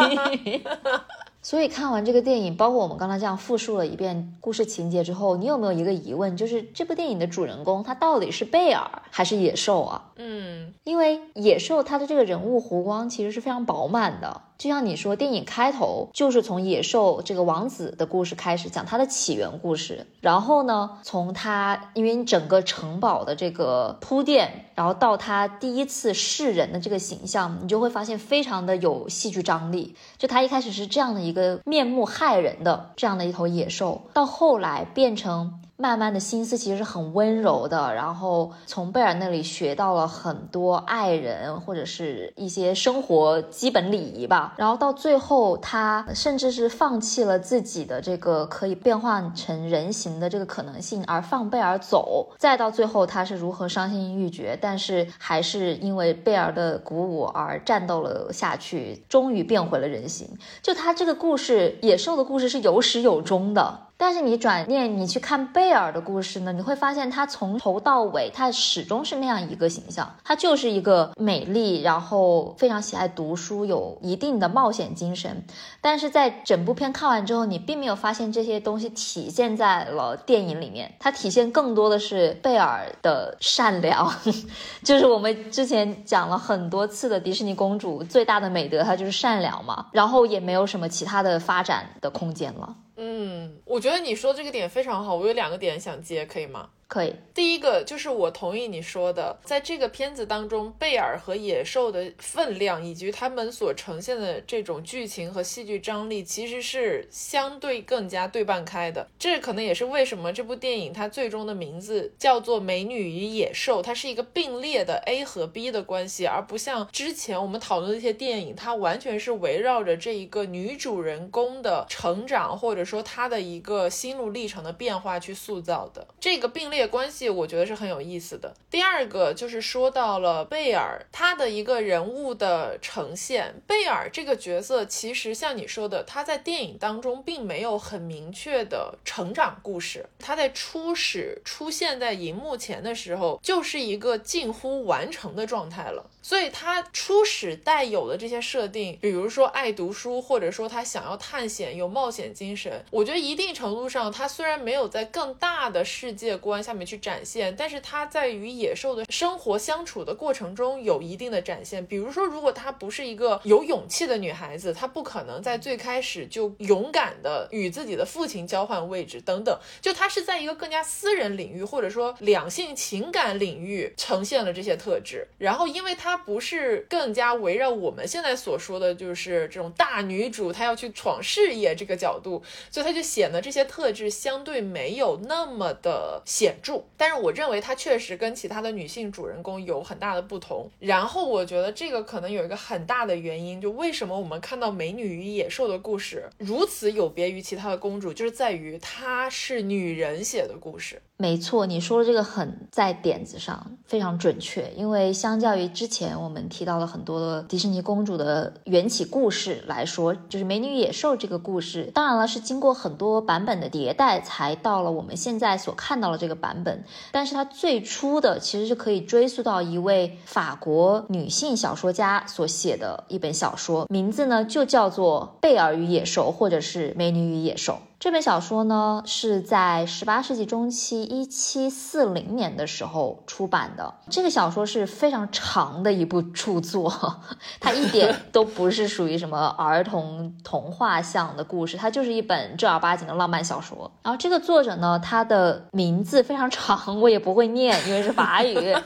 [1.43, 10.05] 所以看完这个电影，包括我们刚才这样复述了一遍故事情节之后，你有没有一个疑问，就是这部电影的主人公他到底是贝尔还是野兽啊？
[10.15, 14.41] 嗯，因为野兽他的这个人物弧光其实是非常饱满的。
[14.59, 29.97] 就像你说，电影开头就是从野兽这个王子的故事开始讲他的起源故事，然后呢，从他因为整个城堡的这个铺垫，然后到他第一次示人的这个形象，你就会发现非常的有戏剧张力。
[30.17, 35.61] 就他一开始是这样的一个面目骇人的这样的一头野兽，到后来变成。
[35.83, 60.29] 慢慢的心思其实是很温柔的，然后从贝尔那里学到了很多爱人或者是一些生活基本礼仪吧，然后到最后他甚至是放弃了自己的这个可以变换成人形的这个可能性，而放贝尔走，再到最后他是如何伤心欲绝，但是还是因为贝尔的鼓舞而战斗了下去，终于变回了人形。
[60.63, 63.89] 就他这个故事，野兽的故事是有始有终的。
[64.03, 75.45] 但是你转念你去看贝尔的故事呢，你会发现他从头到尾，他始终是那样一个形象，他就是一个美丽，然后非常喜爱读书，有一定的冒险精神。
[75.81, 84.13] 但是在整部片看完之后，你并没有发现这些东西体现在了电影里面，它体现更多的是贝尔的善良，
[84.83, 92.75] 就是我们之前讲了很多次的迪士尼公主最大的美德，她就是善良嘛，然后也没有什么其他的发展的空间了。
[92.97, 96.71] 嗯，我觉得你说这个点非常好，我有两个点想接，可以吗？
[96.93, 109.09] 可以，第一个就是我同意你说的，在这个片子当中，贝尔和野兽的分量以及他们所呈现的这种剧情和戏剧张力，其实是相对更加对半开的。
[109.19, 126.07] 这可能也是为什么这部电影它最终的名字叫做《美女与野兽》，它是一个并列的 A 和 B 的关系，而不像之前我们讨论的一些电影，它完全是围绕着这一个女主人公的成长，或者说她的一个心路历程的变化去塑造的。
[126.21, 126.82] 这个并列。
[126.87, 128.55] 关系我觉得是很有意思的。
[128.71, 133.55] 第二个就是说到了贝尔他的一个人物的呈现。
[133.67, 140.07] 贝尔这个角色其实像你说的，他在电影当中并没有很明确的成长故事。
[140.19, 146.11] 他在初始出现在荧幕前的时候，就是一个近乎完成的状态了。
[146.25, 161.85] 所以他初始带有的这些设定，比如说爱读书，或者说他想要探险、有冒险精神，我觉得一定程度上，他虽然没有在更大的世界观下上面去展现，但是他在与野兽的生活相处的过程中有一定的展现。
[161.85, 169.55] 比如说，如果她不是一个有勇气的女孩子，她不可能在最开始就勇敢的与自己的父亲交换位置等等。
[169.83, 175.29] 就她是在一个更加私人领域，或者说两性情感领域呈现了这些特质。
[175.37, 176.23] 然后，因为她。
[176.25, 186.83] 不是更加围绕我们现在所说的就是这种大女主，她要去闯事业这个角度，所以她就显得这些特质相对没有那么的显著。
[186.97, 190.71] 但是我认为它确实跟其他的女性主人公有很大的不同。
[190.79, 201.03] 然后我觉得这个可能有一个很大的原因，就为什么我们看到《美女与野兽》的故事如此有别于其他的公主，就是在于它是女人写的故事。
[201.23, 204.73] 没错，你说的这个很在点子上，非常准确。
[204.77, 216.83] 因为相较于之前我们提到了很多的迪士尼公主的缘起故事来说，就是《美女与野兽》这个故事，当然了是经过很多版本的迭代，才到了我们现在所看到的这个版本。
[217.13, 227.75] 但是它最初的其实是可以追溯到一位法国女性小说家所写的一本小说，名字呢就叫做《贝尔与野兽》，或者是《美女与野兽》。
[228.03, 233.95] 这本小说呢，是在十八世纪中期，一七四零年的时候出版的。
[234.11, 236.93] 这个小说是非常长的一部著作，
[237.61, 243.89] 它一点都不是属于什么儿童童话向的故事，它就是一本正儿八经的浪漫小说。
[244.03, 248.77] 然后这个作者呢，他的名字非常长，我也不会念，因为是法语。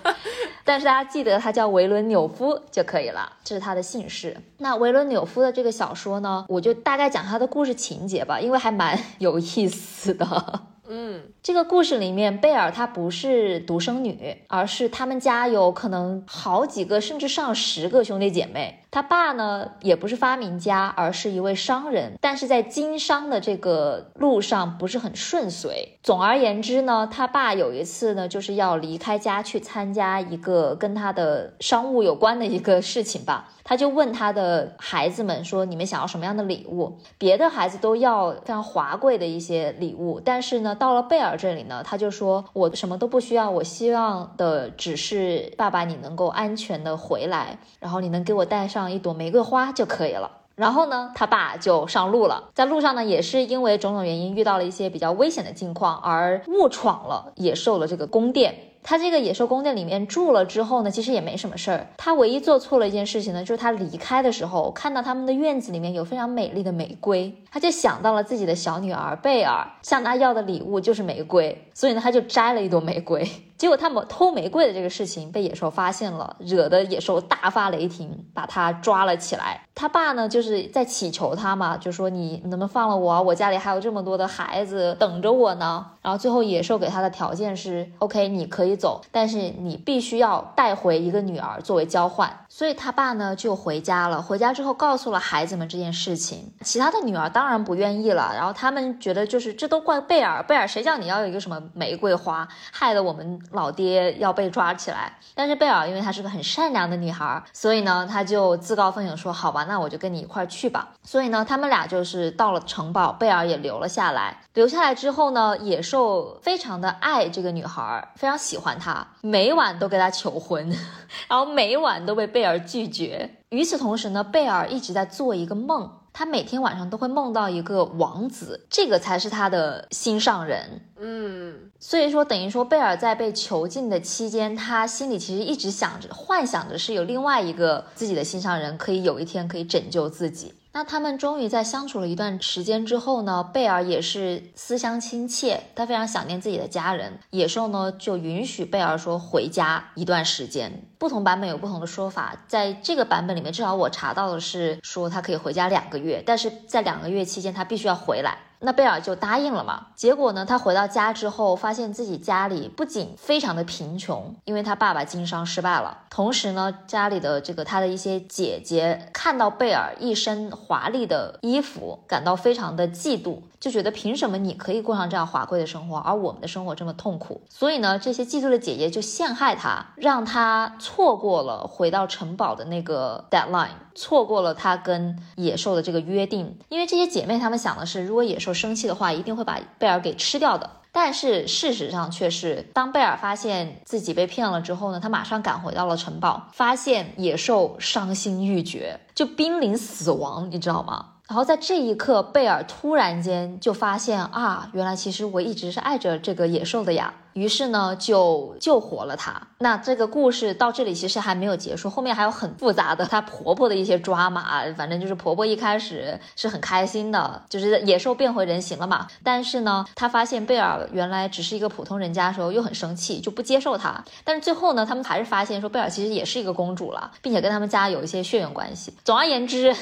[0.67, 4.37] 但是大家记得他叫维伦纽夫就可以了，这是他的姓氏。
[4.59, 10.61] 那维伦纽夫的这个小说呢，我就大概讲他的故事情节吧，因为还蛮有意思的。
[10.89, 18.83] 嗯，这个故事里面，贝尔她不是独生女，而是他们家有可能好几个，甚至上十个兄弟姐妹。
[18.97, 25.99] 他爸呢，也不是发明家，而是一位商人，但是在经商的这个路上不是很顺遂。
[26.03, 33.51] 总而言之呢，他爸有一次呢，就是要离开家去参加一个跟他的商务有关的一个事情吧。
[33.69, 58.55] 他就问他的孩子们说：“你们想要什么样的礼物？”别的孩子都要非常华贵的一些礼物，但是呢，到了贝尔这里呢，他就说：“我什么都不需要，我希望的只是爸爸你能够安全的回来，然后你能给我带上一朵玫瑰花就可以了。”然后呢，他爸就上路了，在路上呢，也是因为种种原因遇到了一些比较危险的境况，而误闯了野兽的这个宫殿。
[58.83, 61.89] 他这个野兽宫殿里面住了之后呢，其实也没什么事儿。
[61.99, 73.29] 他唯一做错了一件事情呢，就是他离开的时候看到他们的院子里面有非常美丽的玫瑰，他就想到了自己的小女儿贝尔向他要的礼物就是玫瑰，所以呢，他就摘了一朵玫瑰。
[73.57, 79.63] 结果他们偷玫瑰的这个事情被野兽发现了，惹得野兽大发雷霆，把他抓了起来。
[79.75, 83.23] 他爸呢，就是在祈求他嘛，就说你能不能放了我？
[83.23, 85.87] 我家里还有这么多的孩子等着我呢。
[86.01, 92.45] 然后最后野兽给他的条件是，OK，你可以走，但是你必须要带回一个女儿作为交换。
[92.49, 94.23] 所以他爸呢就回家了。
[94.23, 98.33] 回家之后告诉了孩子们这件事情，其他的女儿当然不愿意了。
[98.35, 103.41] 然后他们觉得就是这都怪贝尔，贝尔谁叫你要有一个什么玫瑰花，害得我们。
[103.53, 114.41] 老爹要被抓起来，但是贝尔因为她是个很善良的女孩，所以呢，她就自告奋勇说：“好吧，那我就跟你一块去吧。”所以呢，他们俩就是到了城堡，贝尔也留了下来。
[114.55, 120.69] 留下来之后呢，野兽非常的爱这个女孩，非常喜欢她，每晚都跟她求婚，
[121.29, 123.31] 然后每晚都被贝尔拒绝。
[123.51, 125.91] 与此同时呢，贝尔一直在做一个梦。
[126.19, 130.81] 他每天晚上都会梦到一个王子，这个才是他的心上人。
[130.99, 140.55] 嗯，所以说等于说贝尔在被囚禁的期间，他心里其实一直想着、幻想着是有另外一个自己的心上人，可以有一天可以拯救自己。
[140.77, 147.19] 那他们终于在相处了一段时间之后呢，贝尔也是思乡亲切，他非常想念自己的家人。
[147.31, 150.87] 野兽呢就允许贝尔说回家一段时间。
[150.99, 158.37] 不同版本有不同的说法，在这个版本里面，至少我查到的是说他可以回家两个月，但是在两个月期间他必须要回来。
[158.61, 159.87] 那贝尔就答应了嘛。
[159.95, 177.43] 结果呢，他回到家之后，发现自己家里不仅非常的贫穷，因为他爸爸经商失败了，同时呢，家里的这个他的一些姐姐看到贝尔一身华丽的衣服，感到非常的嫉妒，就觉得凭什么你可以过上这样华贵的生活，而我们的生活这么痛苦？
[177.49, 183.69] 所以呢，这些嫉妒的姐姐就陷害他，让他错过了回到城堡的那个 deadline。
[183.95, 190.69] 错过了他跟野兽的这个约定，因为这些姐妹她们想的是，如果野兽生气的话，一定会把贝尔给吃掉的。
[190.93, 201.13] 但是事实上却是，当贝尔发现自己被骗了之后呢，他马上赶回到了城堡，发现野兽伤心欲绝，就濒临死亡，你知道吗？
[201.29, 207.15] 然后在这一刻，贝尔突然间就发现啊，原来其实我一直是爱着这个野兽的呀。
[207.37, 209.41] 于是呢，就救活了她。
[209.59, 214.65] 那这个故事到这里其实还没有结束，后面还有很复杂的她婆婆的一些抓马。
[214.73, 219.07] 反正就是婆婆一开始是很开心的，就是野兽变回人形了嘛。
[219.23, 224.03] 但是呢，她发现贝尔原来只是一个普通人家的时候，又很生气，就不接受她。
[224.25, 228.95] 但是最后呢，他们还是发现说贝尔其实也是一个公主了，并且跟他们家有一些血缘关系。
[229.05, 229.77] 总而言之，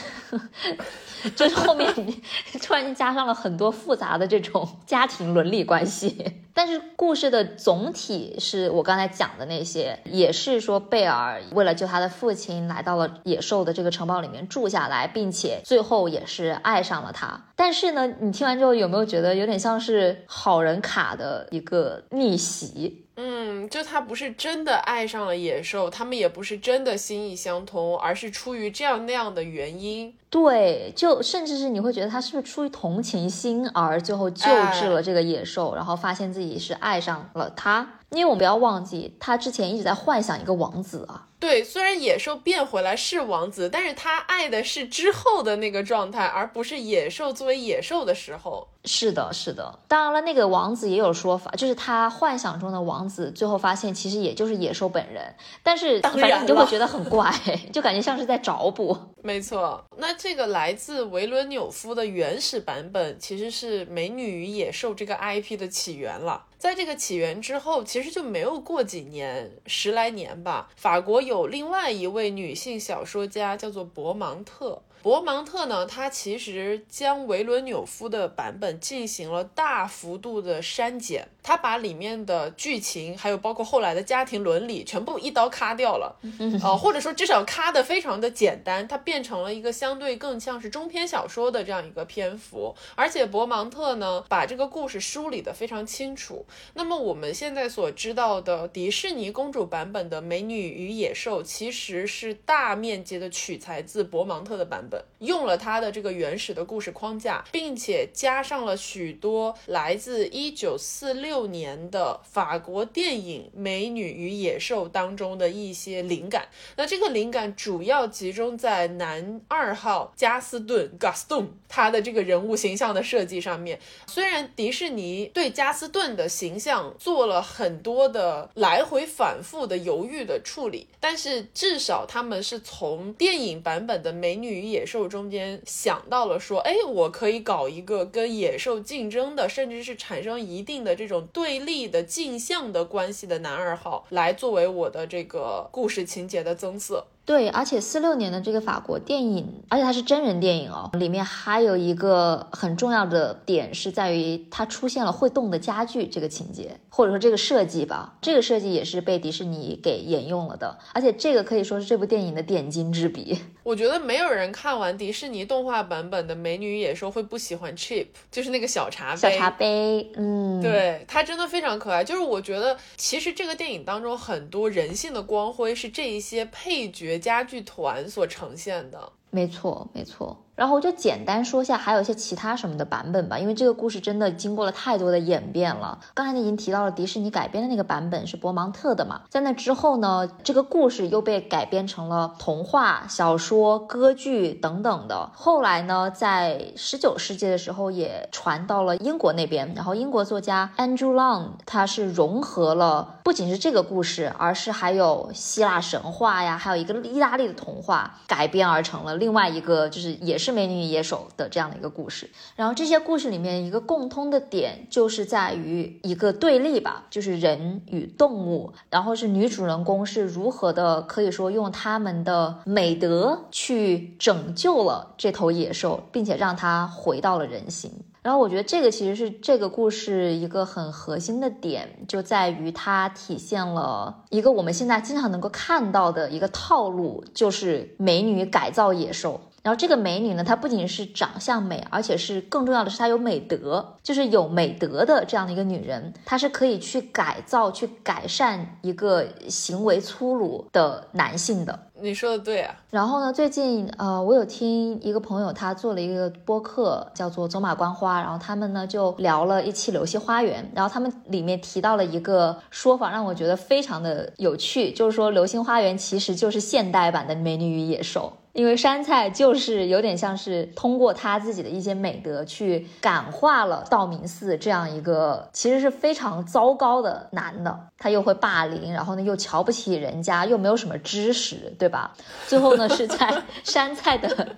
[1.36, 1.94] 就是后面
[2.60, 6.43] 突然间加上了很多复杂的这种家庭伦理关系。
[6.54, 17.48] 但是故事的总体是我刚才讲的那些，也是说贝尔为了救他的父亲，来到了野兽的这个城堡里面住下来，并且最后也是爱上了他。
[17.56, 23.03] 但是呢，你听完之后有没有觉得有点像是好人卡的一个逆袭？
[23.16, 30.14] 嗯，就他不是真的爱上了野兽，他们也不是真的心意相通，而是出于这样那样的原因。
[30.28, 37.98] 对，就甚至是你会觉得他是不是出于同情心而最后救治了这个野兽，然后发现自己是爱上了他。
[38.10, 41.28] 因为我们不要忘记，他之前一直在幻想一个王子啊。
[41.44, 48.66] 对，虽然野兽变回来是王子，但是他爱的是之后的那个状态，而不是野兽作为野兽的时候。
[48.86, 49.78] 是的，是的。
[49.86, 55.34] 当然了，那个王子也有说法，就是他幻想中的王子，最后发现其实也就是野兽本人。
[55.62, 57.30] 但是反正你就会觉得很怪，
[57.70, 58.96] 就感觉像是在找补。
[59.22, 66.42] 没错，那这个来自维伦纽夫的原始版本，其实是《美女与野兽》这个 IP 的起源了。
[66.64, 70.70] 在这个起源之后，其实就没有过几年，十来年吧。
[70.76, 74.80] 法国有另外一位女性小说家，叫做博芒特。
[75.04, 86.18] 博芒特呢，他其实将维伦纽夫的版本进行了大幅度的删减，他把里面的剧情，还有包括后来的家庭伦理，全部一刀咔掉了，
[86.64, 92.74] 呃，或者说至少咔的非常的简单，它变成了一个相对更像是中篇小说的这样一个篇幅。
[92.94, 96.46] 而且博芒特呢，把这个故事梳理的非常清楚。
[96.72, 104.93] 那么我们现在所知道的迪士尼公主版本的《美女与野兽》，其实是大面积的取材自博芒特的版本。
[105.18, 116.48] 用了他的这个原始的故事框架，并且加上了许多来自一九四六年的法国电影《美女与野兽》当中的一些灵感。
[116.76, 123.80] 那这个灵感主要集中在男二号加斯顿 （Gaston） 他的这个人物形象的设计上面。
[124.06, 134.80] 虽然迪士尼对加斯顿的形象做了很多的来回反复的犹豫的处理，但是至少他们是从电影版本的《美女与野》。
[134.84, 147.06] 野兽中间想到了说，哎，我可以搞一个跟野兽竞争的，甚至是产生一定的这种对立的镜像的关系的男二号，来作为我的这个故事情节的增色。
[147.26, 163.38] 对，而且四六年的这个法国电影，而且它是真人电影哦，里面还有一个很重要的点是在于它出现了会动的家具这个情节，或者说这个设计吧，这个设计也是被迪士尼给沿用了的，而且这个可以说是这部电影的点睛之笔。
[163.64, 169.16] 我觉得没有人看完迪士尼动画版本的《美女与野兽》会不喜欢 Chip，就是那个小茶杯。
[169.16, 172.04] 小茶杯，嗯，对，它真的非常可爱。
[172.04, 177.13] 就是我觉得其实这个电影当中很多人性的光辉是这一些配角。
[177.18, 180.43] 家具团所呈现的，没错，没错。
[180.56, 185.98] 然后我就简单说一下，还有一些其他什么的版本吧，因为这个故事真的经过了太多的演变了。
[186.14, 195.28] 刚才你已经提到了迪士尼改编的那个版本是博芒特的嘛，在那之后呢，这个故事又被改编成了童话、小说、歌剧等等的。
[195.34, 210.43] 后来呢，在十九世纪的时候也传到了英国那边，然后英国作家 Andrew Long 他是融合了不仅是这个故事，而是还有希腊神话呀，还有一个意大利的童话改编而成了另外一个，就是也是。
[210.44, 227.90] 是美女与野兽的这样的一个故事，然后这些故事里面一个共通的点就是在于一个对立吧，就是人与动物，然后是女主人公是如何的可以说用他们的美德去拯救了这头野兽，并且让它回到了人形。
[228.22, 239.40] 然后我觉得这个其实是这个故事一个很核心的点，就在于它体现了一个我们现在经常能够看到的一个套路，就是美女改造野兽。
[239.64, 251.76] 然后这个美女呢，她不仅是长相美，而且是更重要的是她有美德，就是有美德的这样的一个女人，她是可以去改造、去改善一个行为粗鲁的男性的。
[251.98, 252.76] 你说的对啊。
[252.90, 268.30] 然后呢，最近呃，我有听一个朋友他做了一个播客，叫做《走马观花》，然后他们呢就聊了一期《流星花园》，然后他们里面提到了一个说法，让我觉得非常的有趣，就是说《流星花园》其实就是现代版的《美女与野兽》。
[268.54, 282.14] 因为山菜就是有点像是通过他自己的一些美德去感化了道明寺这样一个其实是非常糟糕的男的，他又会霸凌，然后呢又瞧不起人家，又没有什么知识，对吧？
[282.46, 284.56] 最后呢是在 山菜的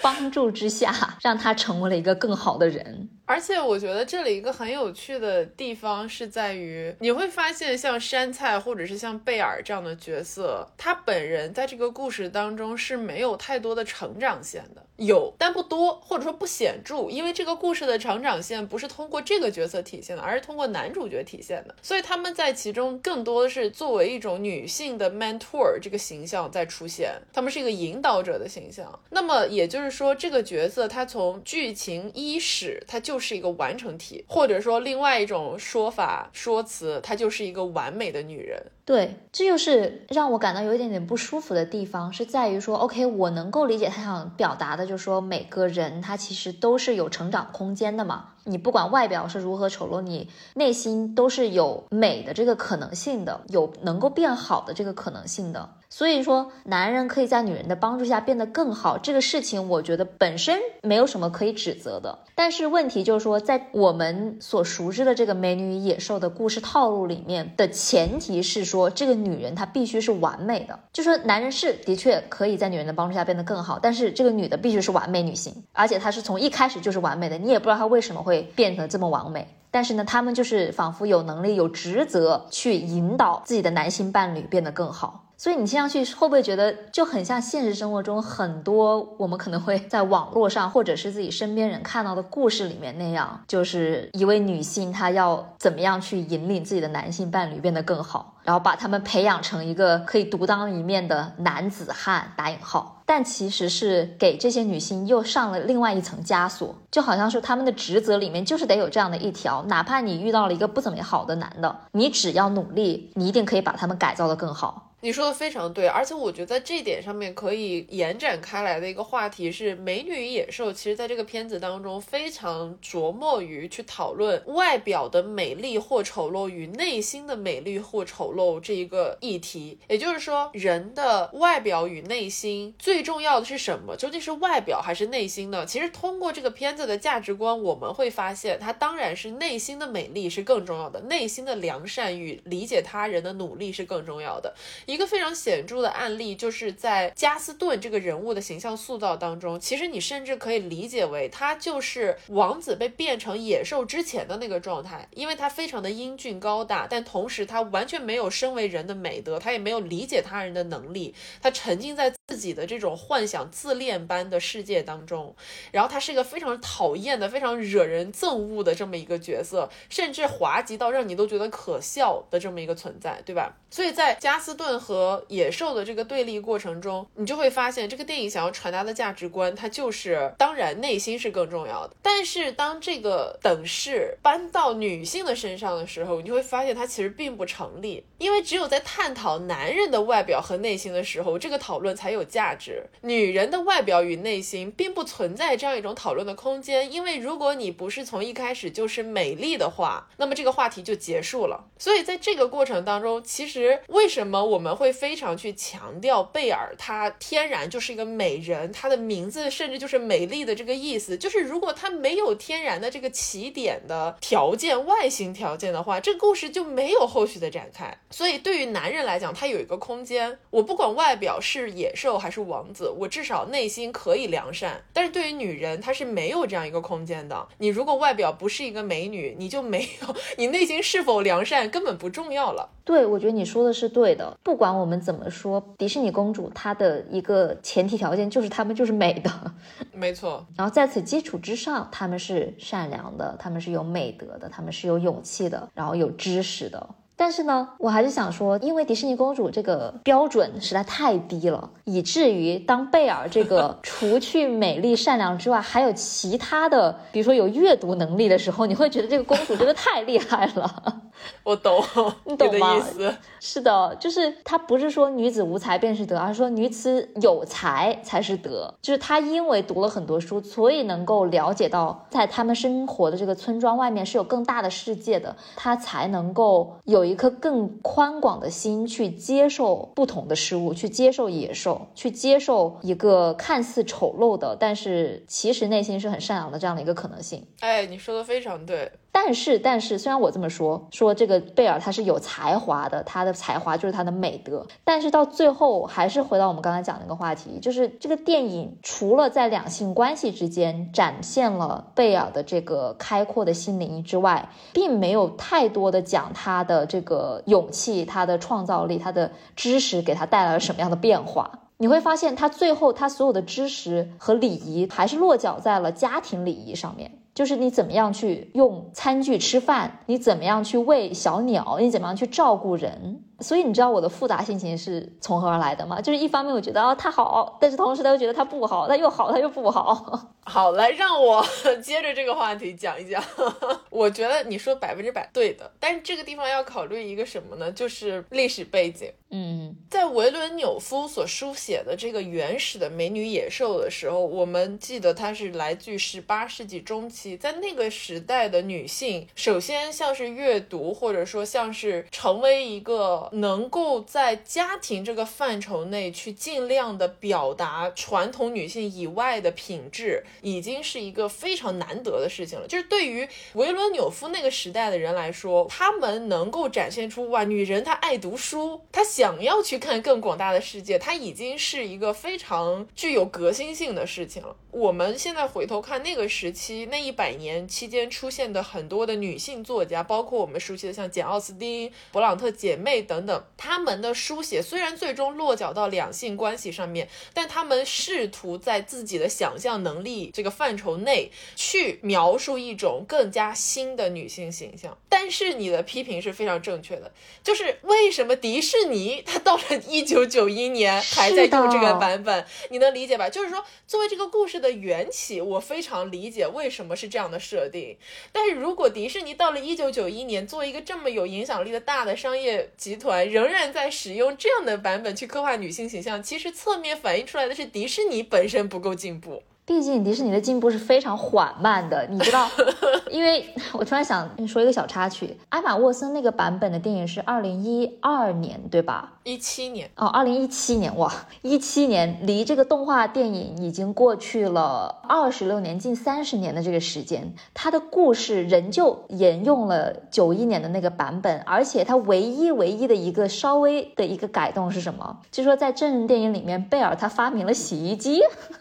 [0.00, 3.08] 帮助之下，让他成为了一个更好的人。
[3.26, 14.86] 而且我觉得这里一个很有趣的地方是在于，你会发现像山菜或者是像贝尔这样的角色，他本人在这个故事当中是没有没有太多的成长线的。
[14.96, 28.96] 有，但不多，或者说不显著，因为这个故事的成长线不是通过这个角色体现的，而是通过男主角体现的，所以他们在其中更多的是作为一种女性的 mentor 这个形象在出现，他们是一个引导者的形象。
[29.10, 38.62] 那么也就是说，这个角色他从剧情伊始，他就是一个完成体，或者说另外一种说法说辞，她就是一个完美的女人。
[38.86, 48.33] 对，这就是让我感到有一点点不舒服的地方，是在于说，OK，我能够理解他想表达的，就是说每个人他其实都是有成长空间的嘛。
[48.44, 55.70] 你不管外表是如何丑陋，你内心都是有美的这个可能性的，有能够变好的这个可能性的。
[55.90, 62.18] 所以说，男人可以在女人的帮助下变得更好，这个事情我觉得本身没有什么可以指责的。
[62.34, 70.76] 但是问题就是说，在我们所熟知的这个美女与野兽的故事套路里面的前提是说，这个女人她必须是完美的。
[70.92, 79.46] 就说男人是的确可以在女人的帮助下变得更好，但是这个女的必须是完美女性，而且她是从一开始就是完美的，你也不知道她为什么会会变得这么完美。
[79.70, 85.23] 但是呢，他们就是仿佛有能力、有职责去引导自己的男性伴侣变得更好。
[85.36, 114.92] 所以你听上去会不会觉得就很像现实生活中很多我们可能会在网络上或者是自己身边人看到的故事里面那样，就是一位女性她要怎么样去引领自己的男性伴侣变得更好，然后把他们培养成一个可以独当一面的男子汉（打引号），但其实是给这些女性又上了另外一层枷锁，就好像说他们的职责里面就是得有这样的一条，哪怕你遇到了一个不怎么好的男的，你只要努力，你一定可以把他们改造的更好。
[115.04, 129.78] 你说的非常对，而且我觉得在这点上面可以延展开来的一个话题是，《美女与野兽》其实在这个片子当中非常琢磨于去讨论外表的美丽或丑陋与内心的美丽或丑陋这一个议题。
[129.90, 133.94] 也就是说，人的外表与内心最重要的是什么？
[133.94, 135.66] 究竟是外表还是内心呢？
[135.66, 144.54] 其实通过这个片子的价值观，我们会发现，它当然是内心的美丽是更重要的，内心的良善与理解他人的努力是更重要的。
[144.94, 165.34] 一个非常显著的案例，就是在加斯顿这个人物的形象塑造当中，其实你甚至可以理解为他就是王子被变成野兽之前的那个状态，因为他非常的英俊高大，但同时他完全没有身为人的美德，他也没有理解他人的能力，他沉浸在自己的这种幻想自恋般的世界当中，
[165.72, 173.56] 然后他是一个非常讨厌的、非常惹人憎恶的这么一个角色，甚至滑稽到让你都觉得可笑的这么一个存在，对吧？
[173.68, 174.83] 所以在加斯顿。
[174.84, 181.96] 和野兽的这个对立过程中，你就会发现，这个电影想要传达的价值观，它就是当然内心是更重要的。
[182.02, 188.04] 但是当这个等式搬到女性的身上的时候，你就会发现它其实并不成立。
[188.18, 192.84] 因为只有在探讨男人的外表和内心的时候，这个讨论才有价值。
[193.00, 196.92] 女人的外表与内心并不存在这样一种讨论的空间。
[196.92, 201.64] 因为如果你不是从一开始就是美丽的话，那么这个话题就结束了。
[201.78, 211.18] 所以在这个过程当中，其实为什么我们我们会非常去强调贝尔，她天然就是一个美人，她的名字甚至就是美丽的这个意思。
[211.18, 217.94] 就是如果她没有天然的这个起点的条件、外形条件的话，这个故事就没有后续的展开。
[218.10, 224.82] 所以对于男人来讲，他有一个空间，我不管外表是野兽还是王子，我至少内心可以良善。
[224.94, 227.46] 但是对于女人，她是没有这样一个空间的。
[227.58, 232.70] 你如果外表不是一个美女，你就没有， 你内心是否良善根本不重要了。
[232.84, 234.36] 对，我觉得你说的是对的。
[234.42, 239.30] 不管我们怎么说，迪士尼公主她的一个前提条件就是她们就是美的，
[239.92, 240.44] 没错。
[240.56, 246.88] 然后在此基础之上，她们是善良的，她们是有美德的，她们是有勇气的，然后有知识的。
[247.16, 261.02] 但是呢，我还是想说，因为迪士尼公主这个标准实在太低了，以至于当贝尔这个 除去美丽善良之外，还有其他的，比如说有阅读能力的时候，你会觉得这个公主真的太厉害了。
[261.44, 261.82] 我懂，
[262.24, 262.76] 你懂吗？
[262.76, 268.74] 意思是的，就是她不是说女子无才便是德，而是说女子有才才是德。
[268.82, 287.46] 就是她因为读了很多书，所以能够了解到在他们生活的这个村庄外面是有更大的世界的，她才能够有有一颗更宽广的心去接受不同的事物，去接受野兽，去接受一个看似丑陋的，但是其实内心是很善良的这样的一个可能性。
[287.60, 288.90] 哎，你说的非常对。
[289.16, 294.66] 但是，但是，虽然我这么说，说这个贝尔他是有才华的，他的才华就是他的美德。
[294.82, 311.60] 但是到最后，还是回到我们刚才讲那个话题，就是这个电影除了在两性关系之间展现了贝尔的这个开阔的心灵之外，并没有太多的讲他的这个勇气、他的创造力、他的知识给他带来了什么样的变化。
[311.76, 317.12] 你会发现，他最后他所有的知识和礼仪还是落脚在了家庭礼仪上面。
[317.34, 323.22] 就是你怎么样去用餐具吃饭，你怎么样去喂小鸟，你怎么样去照顾人。
[323.40, 326.00] 所以你知道我的复杂心情是从何而来的吗？
[326.00, 330.30] 就是一方面我觉得啊他好，但是同时他又觉得他不好，他又好他又不好。
[330.46, 331.44] 好，来让我
[331.82, 333.22] 接着这个话题讲一讲。
[333.90, 337.72] 我觉得你说百分之百对的，但是这个地方要考虑一个什么呢？
[337.72, 339.10] 就是历史背景。
[339.30, 352.94] 嗯，在维伦纽夫所书写的这个原始的美女野兽的时候，我们记得它是来自于十八世纪中期，在那个时代的女性，首先像是阅读，或者说像是成为一个。
[353.32, 362.66] 能够在家庭这个范畴内去尽量的表达传统女性以外的品质，已经是一个非常难得的事情了。
[362.66, 374.56] 就是对于维伦纽夫那个时代的人来说，他们能够展现出哇，女人她爱读书，她想要去看更广大的世界，她已经是一个非常具有革新性的事情了。
[374.70, 383.14] 我们现在回头看那个时期，那一百年期间出现的很多的女性作家，包括我们熟悉的像简奥斯汀、勃朗特姐妹等。
[383.14, 394.98] 等等，他们的书写虽然最终落脚到两性关系上面，但她们试图在自己的想象能力这个范畴内去描述一种更加新的女性形象。
[395.08, 397.12] 但是你的批评是非常正确的，
[397.44, 402.44] 就是为什么迪士尼它到了一九九一年还在用这个版本？
[402.70, 403.30] 你能理解吧？
[403.30, 407.96] 就是说，作为这个故事的缘起，我非常理解为什么是这样的设定。
[408.32, 419.42] 但是如果迪士尼到了一九九一年，做一个这么有影响力的大的商业集团，仍然在使用这样的版本去刻画女性形象，其实侧面反映出来的是迪士尼本身不够进步。
[419.66, 422.46] 毕竟迪士尼的进步是非常缓慢的，你知道？
[423.10, 429.12] 因为我突然想说一个小插曲，艾玛沃森那个版本的电影是二零一二年，对吧？
[429.22, 431.10] 一七年哦，二零一七年哇，
[431.40, 445.20] 一七年离这个动画电影已经过去了二十六年，近三十年的这个时间，它的故事仍旧沿用了九一年的那个版本，而且它唯一唯一的一个稍微的一个改动是什么？
[445.32, 448.20] 据说在真人电影里面，贝尔他发明了洗衣机。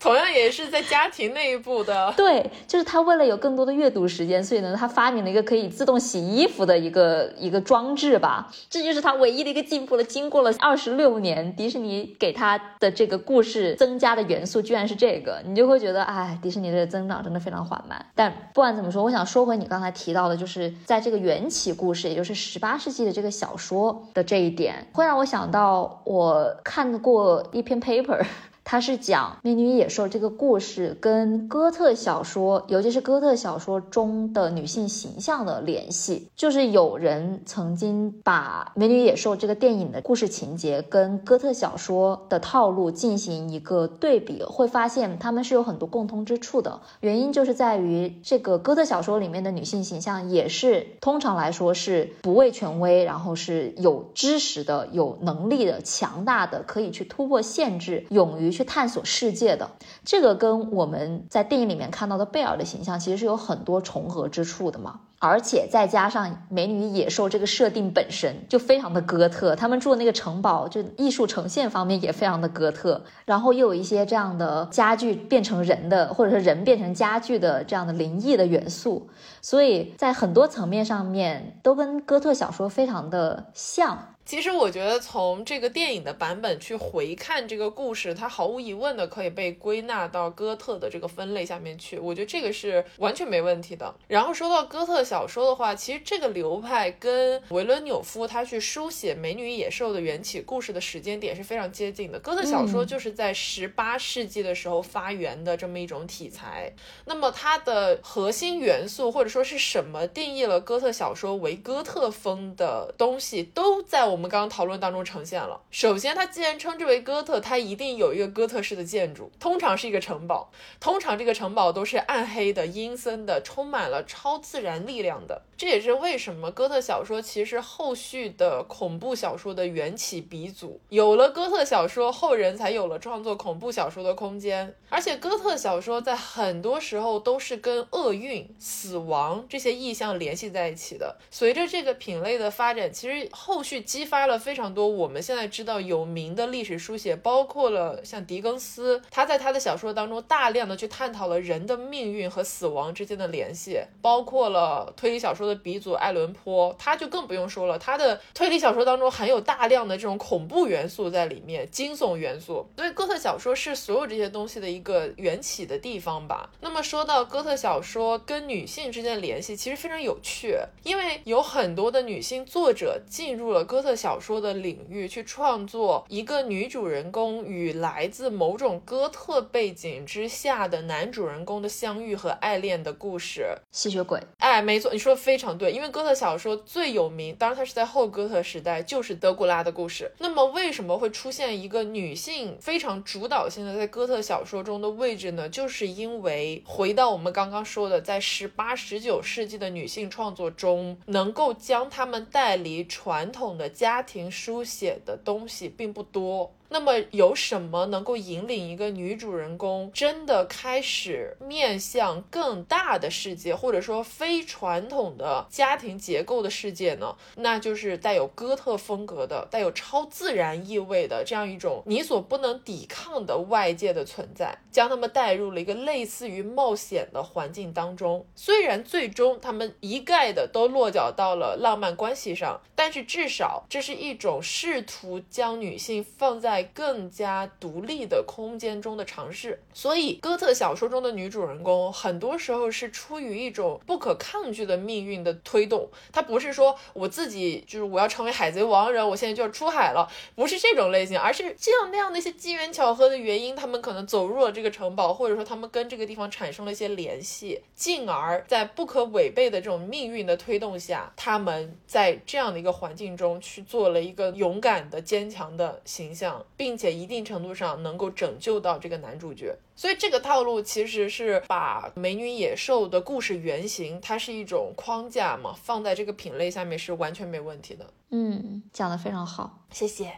[0.00, 10.02] 同样也是在家庭内部的，对，就是他为了有更多的阅读时间，所以呢，他发明了一个可以自动洗衣服的一个一个装置吧，这就是他唯一的一个进步了。
[10.02, 18.06] 经过了二十六年，迪士尼给他的这个故事增加的元素居然是这个，你就会觉得，哎，迪士尼的增长真的非常缓慢。
[18.14, 28.24] 但不管怎么说，我想说回你刚才提到的，就是在这个缘起故事，也就是十八世纪的这个小说的这一点，会让我想到我看过一篇 paper。
[28.70, 36.28] 它是讲美女与野兽这个故事跟哥特小说，尤其是哥特小说中的女性形象的联系。
[36.36, 46.80] 就是有人曾经把美女与野兽这个电影的故事情节跟哥特小说的套路进行一个对比，会发现他们是有很多共通之处的。
[47.00, 58.59] 原因就是在于这个哥特小说里面的女性形象也是通常来说是不畏权威，然后是有知识的、有能力的、强大的，可以去突破限制，勇于。
[58.60, 59.70] 去探索世界的
[60.04, 79.08] 这个跟我们在电影里面看到的贝尔的形象其实是有很多重合之处的嘛，而且再加上美女与野兽这个设定本身就非常的哥特，他们住的那个城堡就艺术呈现方面也非常的哥特，然后又有一些这样的家具变成人的，或者是人变成家具的这样的灵异的元素，
[79.40, 83.96] 所以在很多层面上面都跟哥特小说非常的像。
[84.30, 91.98] 其实我觉得从这个电影的版本去回看这个故事，它毫无疑问的可以被归纳到哥特的这个分类下面去。
[91.98, 93.92] 我觉得这个是完全没问题的。
[94.06, 102.18] 然后说到哥特小说的话，其实这个流派跟维伦纽夫他去书写《美女与野兽》的缘起故事的时间点是非常接近的。
[102.20, 106.72] 哥特小说就是在十八世纪的时候发源的这么一种题材。
[107.06, 114.19] 那么它的核心元素或者说是什么定义了哥特小说为哥特风的东西，都在我。
[114.20, 115.58] 我们刚刚讨论当中呈现了。
[115.70, 125.40] 首先，它既然称之为哥特，它一定有一个哥特式的建筑，通常是一个城堡，通常这个城堡都是暗黑的、阴森的，充满了超自然力量的。
[125.56, 130.78] 这也是为什么哥特小说其实后续的恐怖小说的缘起鼻祖。
[130.90, 134.74] 有了哥特小说，后人才有了创作恐怖小说的空间。
[134.90, 141.16] 而且哥特小说在很多时候都是跟厄运、死亡这些意象联系在一起的。
[141.30, 166.48] 随着这个品类的发展，其实后续基激发了非常多我们现在知道有名的历史书写，包括了像狄更斯，他在他的小说当中大量的去探讨了人的命运和死亡之间的联系，包括了推理小说的鼻祖爱伦坡，他就更不用说了，他的推理小说当中含有大量的这种恐怖元素在里面，惊悚元素，所以哥特小说是所有这些东西的一个缘起的地方吧。
[166.62, 183.46] 那么说到哥特小说跟女性之间的联系，其实非常有趣，因为有很多的女性作者进入了哥特小说的领域，去创作一个女主人公与来自某种哥特背景之下的男主人公的相遇和爱恋的故事。
[183.70, 190.10] 吸血鬼，哎，没错，你说的非常对，因为哥特小说最有名，当然它是在后哥特时代，就是德古拉的故事。
[190.18, 195.48] 那么为什么会出现一个女性非常主导性的在哥特小说中的位置呢？
[195.48, 206.54] 就是因为回到我们刚刚说的，在十八、十九世纪的女性创作中，能够将她们带离传统的家庭书写的东西并不多。
[206.70, 217.14] 那么有什么能够引领一个女主人公真的开始面向更大的世界，或者说非传统的家庭结构的世界呢？
[217.36, 228.24] 那就是带有哥特风格的、带有超自然意味的这样一种你所不能抵抗的外界的存在，将他们带入了一个类似于冒险的环境当中。
[228.36, 266.44] 虽然最终他们一概的都落脚到了浪漫关系上，但是至少这是一种试图将女性放在更加独立的空间中的尝试，所以哥特小说中的女主人公很多时候是出于一种不可抗拒的命运的推动，她不是说我自己就是我要成为海贼王人，我现在就要出海了，不是这种类型，而是这样那样的一些机缘巧合的原因，他们可能走入了这个城堡，或者说他们跟这个地方产生了一些联系，进而在不可违背的这种命运的推动下，他们在这样的一个环境中去做了一个勇敢的、坚强的形象。
[266.56, 277.86] 并且一定程度上能够拯救到这个男主角，所以这个套路其实是把美女野兽的故事原型，它是一种框架嘛，放在这个品类下面是完全没问题的。
[278.10, 280.12] 嗯，讲的非常好，谢谢。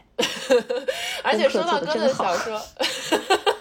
[1.23, 2.61] 而且说到哥的小说。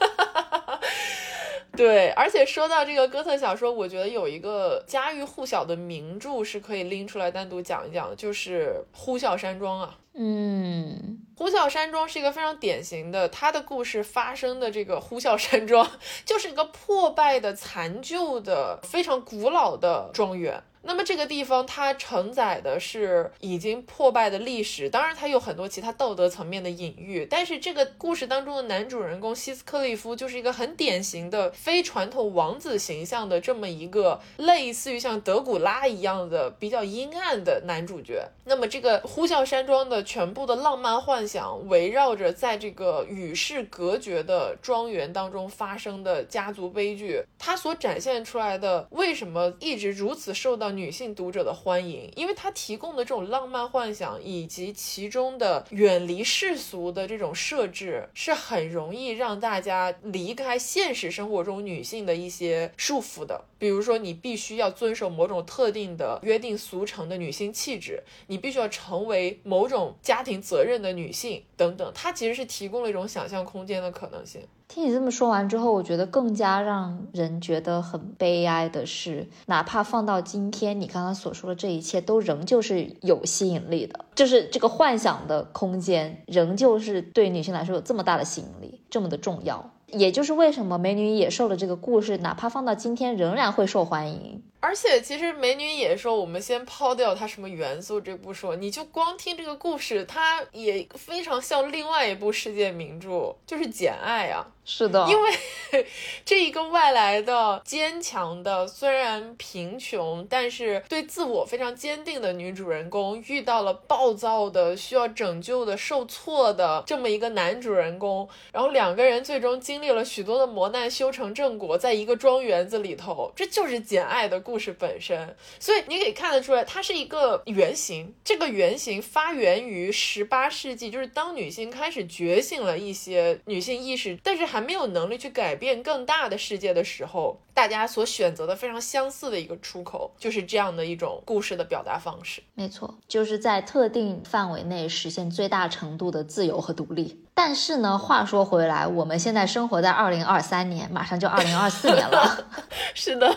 [1.75, 9.99] 对，而且说到这个哥特小说，我觉得有一个家喻户晓的名著是可以拎出来单独讲一讲的，就是《呼啸山庄》啊。
[10.15, 15.91] 嗯，呼啸山庄是一个非常典型的，它的故事发生的这个呼啸山庄，
[16.27, 20.63] 就是一个破败的、残旧的、非常古老的庄园。
[20.85, 27.25] 那么这个地方它承载的是已经破败的历史，当然它有很多其他道德层面的隐喻。
[27.31, 38.29] 但是这个故事当中的男主人公希斯克利夫就是一个很典型的非传统王子形象的这么一个类似于像德古拉一样的比较阴暗的男主角。
[38.45, 50.72] 那么这个呼啸山庄的全部的浪漫幻想围绕着在这个与世隔绝的庄园当中发生的家族悲剧，它所展现出来的为什么一直如此受到。
[50.73, 63.45] 女性读者的欢迎，因为它提供的这种浪漫幻想以及其中的远离世俗的这种设置，是很容易让大家离开现实生活中女性的一些束缚的。
[63.59, 71.93] 比如说，你必须要遵守某种特定的约定俗成的女性气质，你必须要成为某种家庭责任的女性等等。
[71.95, 74.43] 它其实是提供了一种想象空间的可能性。
[74.75, 89.73] 听你这么说完之后，我觉得更加让人觉得很悲哀的是，哪怕放到今天，你刚刚所说的这一切都仍旧是有吸引力的，就是这个幻想的空间仍旧是对女性来说有这么大的吸引力，这么的重要。
[89.89, 94.43] 也就是为什么《美女与野兽》的这个故事，哪怕放到今天，仍然会受欢迎。
[94.63, 104.47] 而且，其实《美女也说》，我们先抛掉它什么元素这不说，你就光听这个故事，它也非常像另外一部世界名著，就是《简爱》啊。
[104.65, 105.33] 是的，因为
[106.25, 124.52] 这一个外来的、坚强的，虽然贫穷，但是对自我非常坚定的女主人公，遇到了暴躁的、需要拯救的、受挫的这么一个男主人公，然后两个人最终经历了许多的磨难，修成正果，在一个庄园子里头，这就是《简爱》的故。
[124.53, 128.15] 故事本身，所以你可以看得出来，它是一个原型。
[128.23, 142.43] 这个原型发源于十八世纪，就是当女性开始觉醒了一些女性意识，但是还没有能力去改变更大的世界的时候，大家所选择的非常相似的一个出口，就是这样的一种故事的表达方式。
[142.53, 147.19] 没错，就是在特定范围内实现最大程度的自由和独立。
[147.35, 152.47] 但是呢，话说回来，我们现在生活在二零二三年，马上就二零二四年了。
[152.93, 153.35] 是的。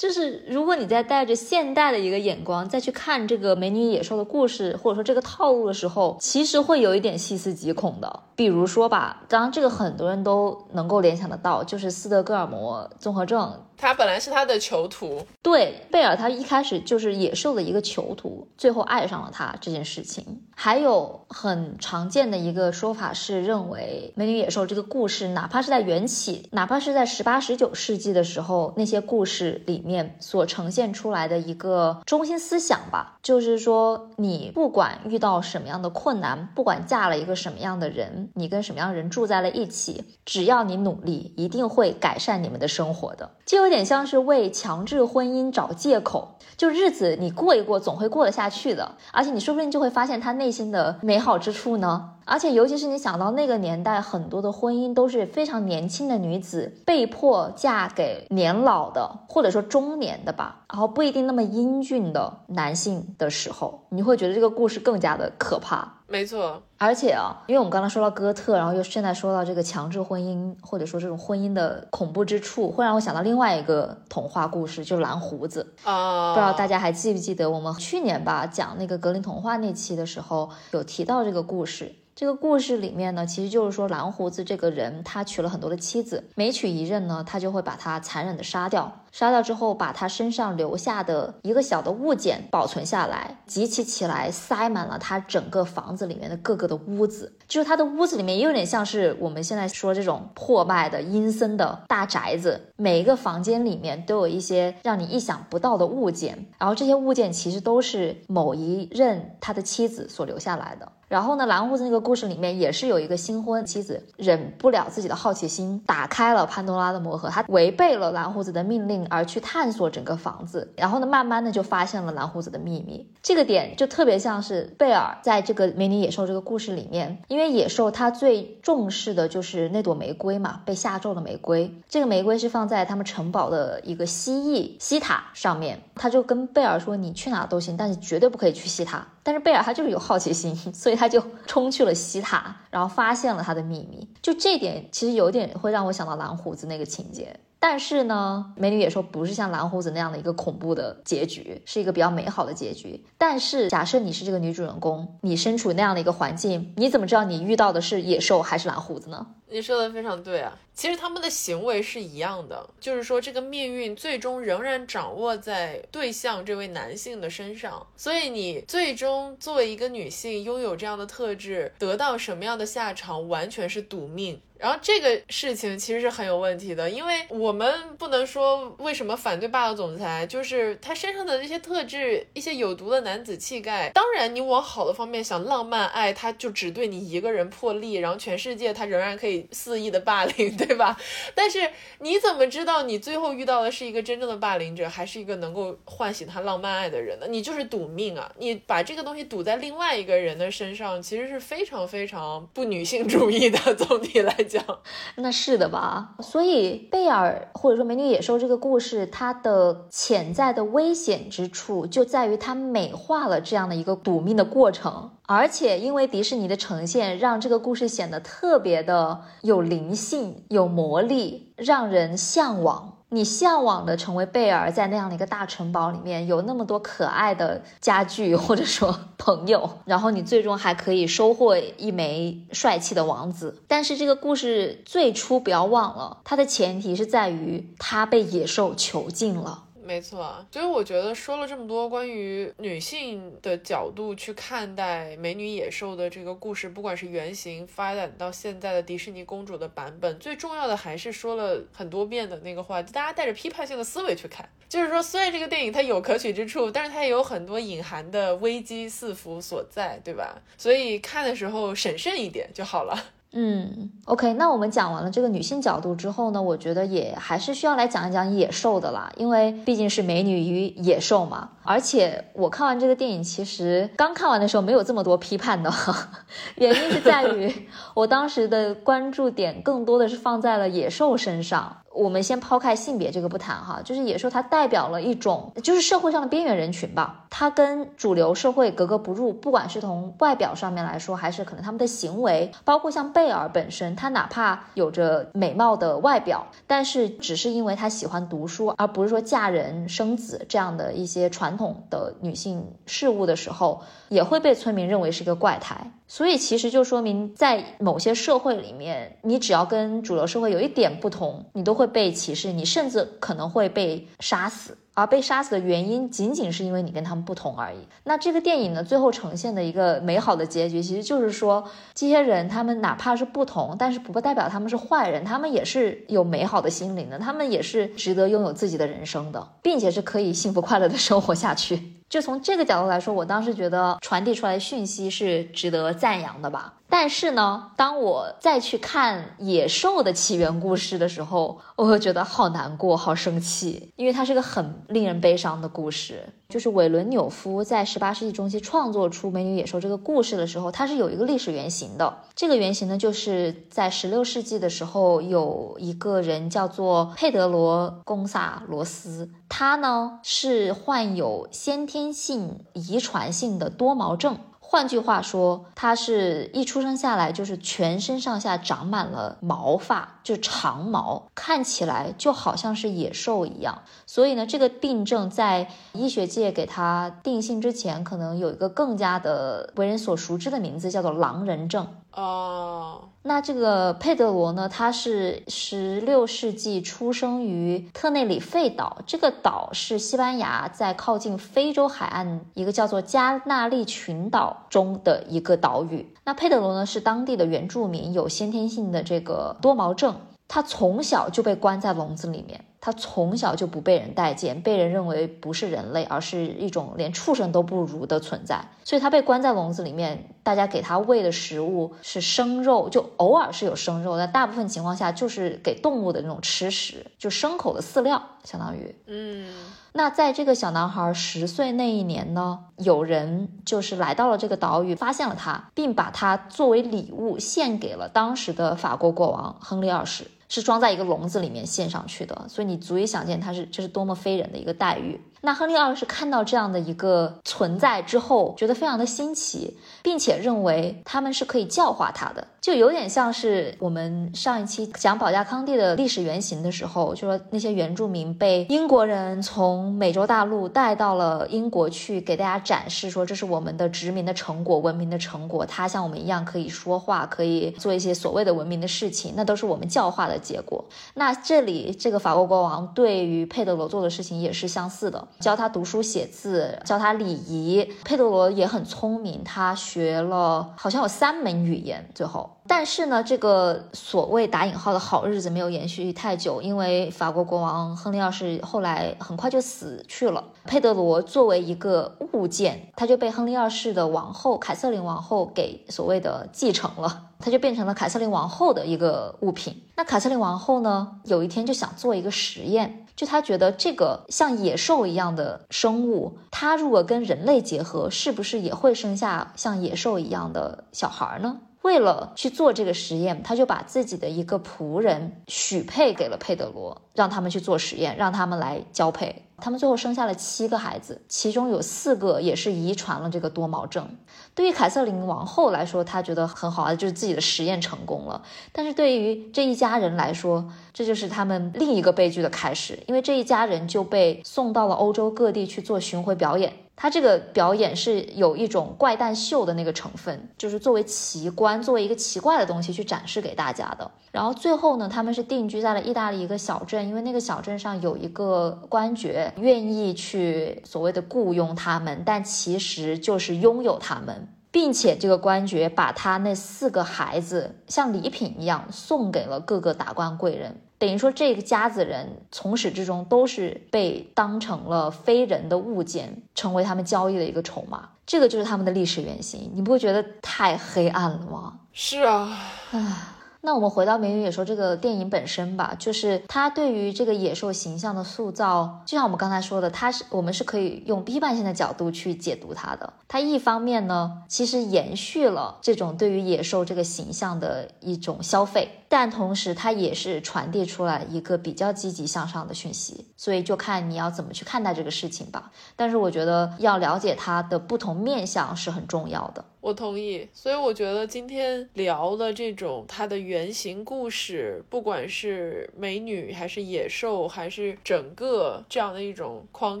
[0.00, 8.20] 就是如果你在带着现代的一个眼光再去看这个美女野兽的故事，或者说这个套路的时候，其实会有一点细思极恐的。
[8.34, 13.52] 比如说吧，当然这个很多人都能够联想得到，就是斯德哥尔摩综合症。
[13.80, 20.42] 他本来是他的囚徒，对贝尔，他一开始就是野兽的一个囚徒，最后爱上了他这件事情。
[20.54, 43.30] 还有很常见的一个说法是，认为美女野兽这个故事，哪怕是在缘起，哪怕是在十八十九世纪的时候，那些故事里面所呈现出来的一个中心思想吧，就是说，你不管遇到什么样的困难，不管嫁了一个什么样的人，你跟什么样的人住在了一起，只要你努力，一定会改善你们的生活的。
[43.46, 48.96] 就有点像是为强制婚姻找借口，就日子你过一过，总会过得下去的。
[49.12, 52.10] 而且你说不定就会发现他内心的美好之处呢。
[52.24, 65.99] 而且尤其是你想到那个年代，很多的婚姻都是非常年轻的女子被迫嫁给年老的，或者说中年的吧，然后不一定那么英俊的男性的时候，你会觉得这个故事更加的可怕。
[66.12, 76.34] 没错，而且啊，因为我们刚刚说到哥特，然后又现在说到这个强制婚姻，或者说这种婚姻的恐怖之处，会让我想到另外一个童话故事，就是蓝胡子啊。
[76.34, 81.94] 不知道大家还记不记得，我们去年吧讲那个格林童话那期的时候，有提到这个故事。
[82.16, 88.92] 这个故事里面呢，其实就是说蓝胡子这个人，他娶了很多的妻子，每娶一任呢，他就会把他残忍的杀掉。
[89.12, 97.32] 杀掉之后，把他身上留下的一个小的物件保存下来，集齐起来，塞满了他整个房子里面的各个的屋子。
[97.48, 106.46] 就是他的屋子里面也有点像是我们现在说这种破败的阴森的大宅子，每一个房间里面都有一些让你意想不到的物件。
[106.58, 110.88] 然后这些物件其实都是某一任他的妻子所留下来的。
[111.08, 118.99] 然后呢，蓝胡子那个故事里面也是有一个新婚妻子忍不了自己的好奇心，打开了潘多拉的魔盒，他违背了蓝胡子的命令。
[119.08, 123.10] 而去探索整个房子，然后呢，慢慢的就发现了蓝胡子的秘密。
[123.22, 131.74] 这个点就特别像是贝尔在这个美女野兽这个故事里面，因为野兽它最重视的就是那朵玫瑰嘛，被下咒的玫瑰。
[131.88, 144.08] 这个玫瑰是放在他们城堡的一个蜥蜴西塔上面，他就跟贝尔说：“你去哪都行，但是绝对不可以去西塔。”但是贝尔他就是有好奇心， 所以他就冲去了西塔，然后发现了他的秘密。
[144.22, 147.38] 就这点其实有点会让我想到蓝胡子那个情节。
[147.62, 153.04] 但是呢，美女也说不是像蓝胡子那样的一个恐怖的结局，是一个比较美好的结局。
[153.18, 159.26] 但是假设你是这个女主人公，你身处那样的一个环境，你怎么知道你遇到的是野兽还是蓝胡子呢？
[159.50, 174.40] 你说的非常对啊，其实他们的行为是一样的，就是说这个命运最终仍然掌握在对象这位男性的身上，所以你最终作为一个女性拥有这样的特质，得到什么样的下场，完全是赌命。
[174.60, 183.88] 然后这个事情其实是很有问题的，因为我们不能说为什么反对霸道总裁，就是他身上的那些特质，一些有毒的男子气概。
[183.94, 190.94] 当然，你往好的方面想，浪漫爱他就只对你一个人破例，然后全世界他仍然可以肆意的霸凌，对吧？
[191.34, 197.26] 但是你怎么知道你最后遇到的是一个真正的霸凌者，还是一个能够唤醒他浪漫爱的人呢？
[197.26, 198.30] 你就是赌命啊！
[198.36, 203.74] 你把这个东西赌在另外一个人的身上，其实是非常非常不女性主义的。
[203.74, 204.36] 总体来。
[204.50, 204.64] 讲，
[205.16, 206.16] 那是的吧？
[206.20, 222.99] 所以贝尔或者说美女野兽这个故事，它的潜在的危险之处就在于它美化了这样的一个赌命的过程，而且因为迪士尼的呈现，让这个故事显得特别的有灵性、有魔力，让人向往。
[223.12, 233.62] 你向往的成为贝尔，在那样的一个大城堡里面，有那么多可爱的家具或者说 朋友，然后你最终还可以收获一枚帅气的王子。
[233.66, 239.64] 但是这个故事最初不要忘了，它的前提是在于他被野兽囚禁了。
[239.90, 260.40] 没错，所以我觉得说了这么多关于女性的角度去看待美女野兽的这个故事，不管是原型发展到现在的迪士尼公主的版本，最重要的还是说了很多遍的那个话，大家带着批判性的思维去看，就是说虽然这个电影它有可取之处，但是它也有很多隐含的危机四伏所在，对吧？
[260.56, 262.96] 所以看的时候审慎一点就好了。
[263.32, 271.50] 嗯，OK，那我们讲完了这个女性角度之后呢，我觉得也还是需要来讲一讲野兽的啦，因为毕竟是美女与野兽嘛。
[271.62, 275.72] 而且我看完这个电影，其实刚看完的时候没有这么多批判的，
[276.56, 281.76] 原因是在于我当时的关注点更多的是放在了野兽身上。
[281.92, 305.90] 我们先抛开性别这个不谈哈，就是野兽它代表了一种就是社会上的边缘人群吧，它跟主流社会格格不入，不管是从外表上面来说，还是可能他们的行为，包括像贝尔本身，他哪怕有着美貌的外表，但是只是因为他喜欢读书，而不是说嫁人生子这样的一些传统的女性事物的时候，也会被村民认为是个怪胎。
[306.10, 314.76] 所以其实就说明，在某些社会里面，你只要跟主流社会有一点不同，你都会被歧视，你甚至可能会被杀死。
[314.92, 317.78] 而被杀死的原因，仅仅是因为你跟他们不同而已。
[318.02, 331.99] 那这个电影呢，最后呈现的一个美好的结局，其实就是说，这些人他们哪怕是不同，但是不代表他们是坏人，他们也是有美好的心灵的，他们也是值得拥有自己的人生的，并且是可以幸福快乐的生活下去。
[332.10, 336.74] 就从这个角度来说，我当时觉得传递出来的讯息是值得赞扬的吧。
[336.92, 346.24] 但是呢，当我再去看野兽的起源故事的时候，我会觉得好难过、好生气，因为它是个很令人悲伤的故事。
[346.48, 352.22] 就是韦伦纽夫在十八世纪中期创作出《美女野兽》这个故事的时候，它是有一个历史原型的。
[352.34, 364.38] 这个原型呢，就是在十六世纪的时候，有一个人叫做佩德罗·贡萨罗斯，他呢是患有先天性遗传性的多毛症。
[364.62, 373.82] 换句话说，他是一出生下来就是全身上下长满了毛发，就长毛，看起来就好像是野兽一样。
[374.06, 381.88] 所以呢，这个病症在医学界给他定性之前，可能有一个更加的为人所熟知的名字，叫做狼人症。
[382.12, 384.68] 哦，那这个佩德罗呢？
[384.68, 396.12] 他是十六世纪出生于特内里费岛，这个岛是西班牙在靠近非洲海岸一个叫做加纳利群岛中的一个岛屿。
[396.24, 400.16] 那佩德罗呢是当地的原住民，有先天性的这个多毛症，
[400.48, 402.64] 他从小就被关在笼子里面。
[402.82, 408.58] 他从小就不被人待见，被人认为不是人类，而是一种连畜生都不如的存在。
[408.84, 418.94] 所以他被关在笼子里面，大家给他喂的食物是生肉，就偶尔是有生肉，但大部分情况下就是给动物的那种吃食，就牲口的饲料，相当于。
[419.06, 419.52] 嗯，
[419.92, 430.26] 那在这个小男孩十岁那一年呢，有人就是来到了这个岛屿，发现了他，并把他作为礼物献给了当时的法国国王亨利二世。
[430.52, 435.20] 是装在一个笼子里面献上去的，所以你足以想见他是这是多么非人的一个待遇。
[435.42, 460.84] 那亨利二世看到这样的一个存在之后，觉得非常的新奇，并且认为他们是可以教化他的，就有点像是我们上一期讲保加康帝的历史原型的时候，就说那些原住民被英国人从美洲大陆带到了英国去，给大家展示说这是我们的殖民的成果、文明的成果，他像我们一样可以说话，可以做一些所谓的文明的事情，那都是我们教化的结果。
[461.14, 465.26] 那这里这个法国国王对于佩德罗做的事情也是相似的。
[465.38, 467.86] 教他读书写字，教他礼仪。
[468.04, 472.08] 佩德罗也很聪明，他学了好像有三门语言。
[472.14, 480.44] 最后，但是呢，这个所谓打引号的好日子没有延续太久，因为法国国王亨利二世后来很快就死去了。
[480.64, 489.82] 佩德罗作为一个物件，他就被亨利二世的王后凯瑟琳王后给所谓的继承了，他就变成了凯瑟琳王后的一个物品。
[489.96, 493.06] 那凯瑟琳王后呢，有一天就想做一个实验。
[493.20, 501.58] 就他觉得这个像野兽一样的生物，它如果跟人类结合，是不是也会生下像野兽一样的小孩呢？
[501.82, 509.46] 为了去做这个实验，他就把自己的一个仆人许配给了佩德罗，让他们去做实验，让他们来交配。
[509.62, 514.08] 他们最后生下了七个孩子，其中有四个也是遗传了这个多毛症。
[514.54, 518.42] 对于凯瑟琳王后来说，她觉得很好啊，就是自己的实验成功了。
[518.72, 526.72] 但是对于这一家人来说，这就是他们另一个悲剧的开始，因为这一家人就被送到了欧洲各地去做巡回表演。
[527.02, 534.10] 他这个表演是有一种怪诞秀的那个成分，就是作为奇观，作为一个奇怪的东西去展示给大家的。
[534.30, 550.82] 然后最后呢，他们是定居在了意大利一个小镇，因为那个小镇上有一个官爵愿意去所谓的雇佣他们，但其实就是拥有他们，并且这个官爵把他那四个孩子像礼品一样送给了各个达官贵人。
[551.00, 558.10] 等于说，这个家子人从始至终都是被当成了非人的物件，成为他们交易的一个筹码。
[558.26, 561.80] 这个就是他们的历史原型，你不会觉得太黑暗了吗？
[561.94, 562.54] 是啊，
[562.90, 563.16] 唉，
[563.62, 573.12] 那我们回到《美女野兽》这个电影本身吧，就是它对于这个野兽形象的塑造，就像我们刚才说的，它是我们是可以用批判性的角度去解读它的。
[573.28, 578.96] 它一方面呢，其实延续了这种对于野兽这个形象的一种消费。
[579.10, 585.72] 但同时，它也是传递出来一个比较积极向上的讯息，所以就看你要怎么去看待这个事情吧。
[585.96, 589.64] 但是我觉得要了解它的不同面相是很重要的。
[589.80, 600.00] 我同意，所以我觉得今天聊的这种它的原型故事，不管是美女还是野兽，还是整个这样的一种框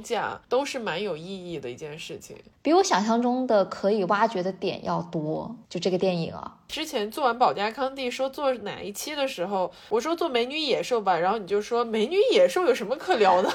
[0.00, 2.36] 架，都是蛮有意义的一件事情。
[2.62, 5.56] 比我想象中的可以挖掘的点要多。
[5.68, 13.52] 就这个电影啊，之前做完保加康帝说做哪一期的时候，我说做美女野兽吧，然后你就说美女野兽有什么可聊的？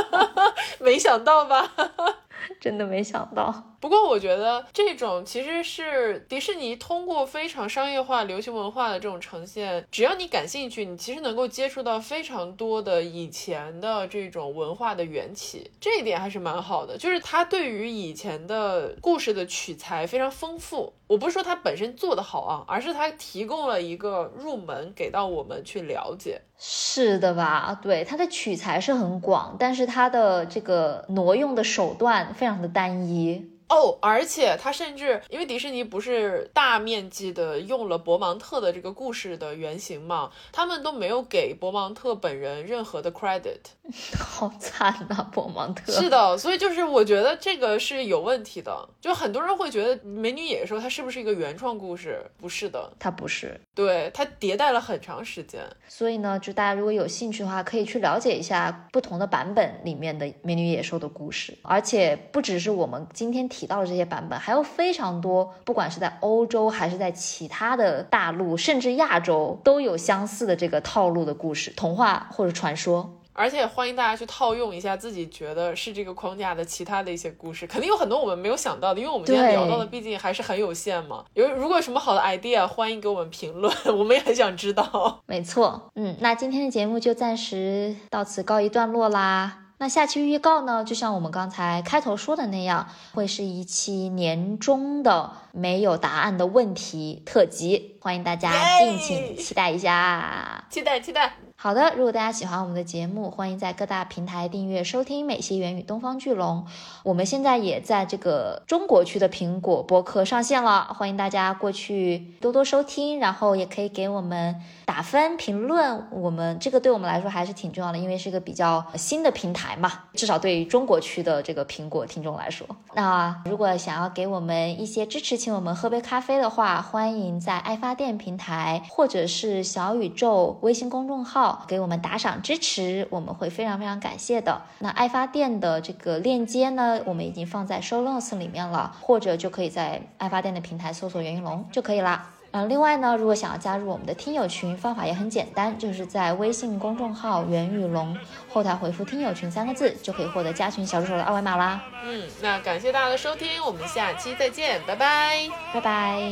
[0.80, 1.72] 没想到吧？
[2.60, 3.73] 真的没想到。
[3.84, 16.96] 不过我觉得这种其实是迪士尼通过非常商业化、流行文化的这种呈现，只要你感兴趣，你其实能够接触到非常多的以前的这种文化的缘起，这一点还是蛮好的。
[16.96, 20.94] 就是它对于以前的故事的取材非常丰富。
[21.06, 26.40] 我不是说它本身做得好啊，而是它提供了一个入门给到我们去了解。
[26.58, 27.78] 是的吧？
[27.82, 33.50] 对，它的取材是很广，但是它的这个挪用的手段非常的单一。
[33.68, 43.60] 哦，而且他甚至因为迪士尼不是大面积的用了博芒特的这个故事的原型嘛，他们都没有给博芒特本人任何的 credit，
[44.18, 45.92] 好惨呐，博芒特。
[45.92, 52.20] 是的，所以就是我觉得这个是有问题的，就很多人会觉得《美女野兽》它是不是一个原创故事？
[52.40, 55.60] 不是的，它不是，对，它迭代了很长时间。
[55.86, 63.44] 所以呢，就大家如果有兴趣的话，可以去了解一下不同的版本里面的《美女野兽》的故事，而且不只是我们今天。
[63.54, 73.20] 提到的这些版本还有非常多，不管是在欧洲还是在其他的大陆，甚至亚洲，都有相似的这个套路的故事、童话或者传说。
[73.34, 81.24] 而且欢迎大家去套用一下自己觉得是这个框架的其他的一些故事，肯定有很多我们没有想到的，因为我们今天聊到的毕竟还是很有限嘛。
[81.34, 85.20] 有如果有什么好的 idea，欢迎给我们评论，我们也很想知道。
[85.26, 89.58] 没错，嗯，那今天的节目就暂时到此告一段落啦。
[89.78, 90.84] 那下期预告呢？
[90.84, 101.36] 就像我们刚才开头说的那样，会是一期年终的没有答案的问题特辑，欢迎大家敬请期待一下，期待期待。
[101.64, 106.66] 好的，如果大家喜欢我们的节目，欢迎在各大平台订阅收听《美西元与东方巨龙》。
[107.02, 116.06] 我们现在也在这个中国区的苹果播客上线了，欢迎大家过去多多收听，然后也可以给我们打分、评论。
[116.10, 122.66] 我们这个对我们来说还是挺重要的，因为是一个比较新的平台嘛，至少对于中国区的这个苹果听众来说。
[122.92, 131.53] 那如果想要给我们一些支持，请我们喝杯咖啡的话，欢迎在爱发电平台或者是小宇宙微信公众号。
[131.66, 134.62] 给我们打赏支持，我们会非常非常感谢的。
[134.78, 142.30] 那爱发电的这个链接呢，我们已经放在 show notes 里面了，或者就可以在爱发电的平台搜索袁云龙就可以啦。
[142.56, 148.16] 嗯，另外呢，如果想要加入我们的听友群，方法也很简单，就是在微信公众号袁玉龙
[148.48, 151.82] 后台回复“听友群”三个字，就可以获得加群小助手的二维码啦。
[152.04, 156.22] 嗯，那感谢大家的收听，我们下期再见，拜拜，拜拜。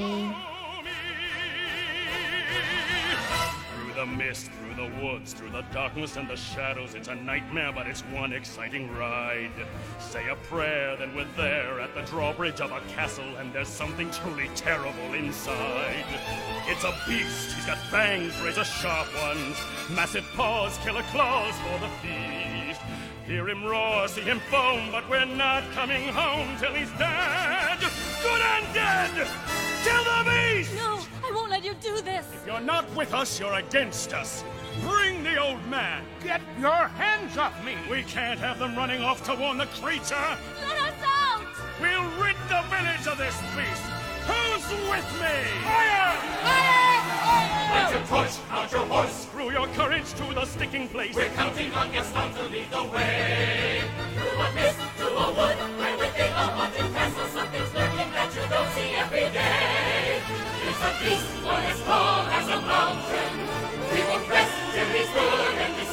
[4.75, 6.95] The woods, through the darkness and the shadows.
[6.95, 9.51] It's a nightmare, but it's one exciting ride.
[9.99, 14.11] Say a prayer, then we're there at the drawbridge of a castle, and there's something
[14.11, 16.05] truly terrible inside.
[16.67, 19.57] It's a beast, he's got fangs, razor sharp ones,
[19.91, 22.81] massive paws, killer claws for the feast.
[23.27, 27.79] Hear him roar, see him foam, but we're not coming home till he's dead.
[28.23, 29.29] Good and dead!
[29.85, 30.75] Kill the beast!
[30.75, 32.27] No, I won't let you do this.
[32.35, 34.45] If you're not with us, you're against us.
[34.81, 36.05] Bring the old man!
[36.23, 37.75] Get your hands off me!
[37.91, 40.39] We can't have them running off to warn the creature!
[40.67, 41.45] Let us out!
[41.81, 43.85] We'll rid the village of this beast!
[44.25, 45.37] Who's with me?
[45.63, 46.17] Fire!
[46.41, 47.03] Fire!
[47.21, 47.75] Fire!
[47.75, 49.27] Let your torch, mount your horse!
[49.27, 51.15] Screw your courage to the sticking place!
[51.15, 53.83] We're counting on your star to lead the way!
[54.17, 58.35] Through a mist, through a wood, where we think of haunted castle, something's lurking that
[58.35, 60.23] you don't see every day!
[60.65, 63.72] It's a beast, one as tall as a mountain!
[64.13, 65.92] confess till he's full and he's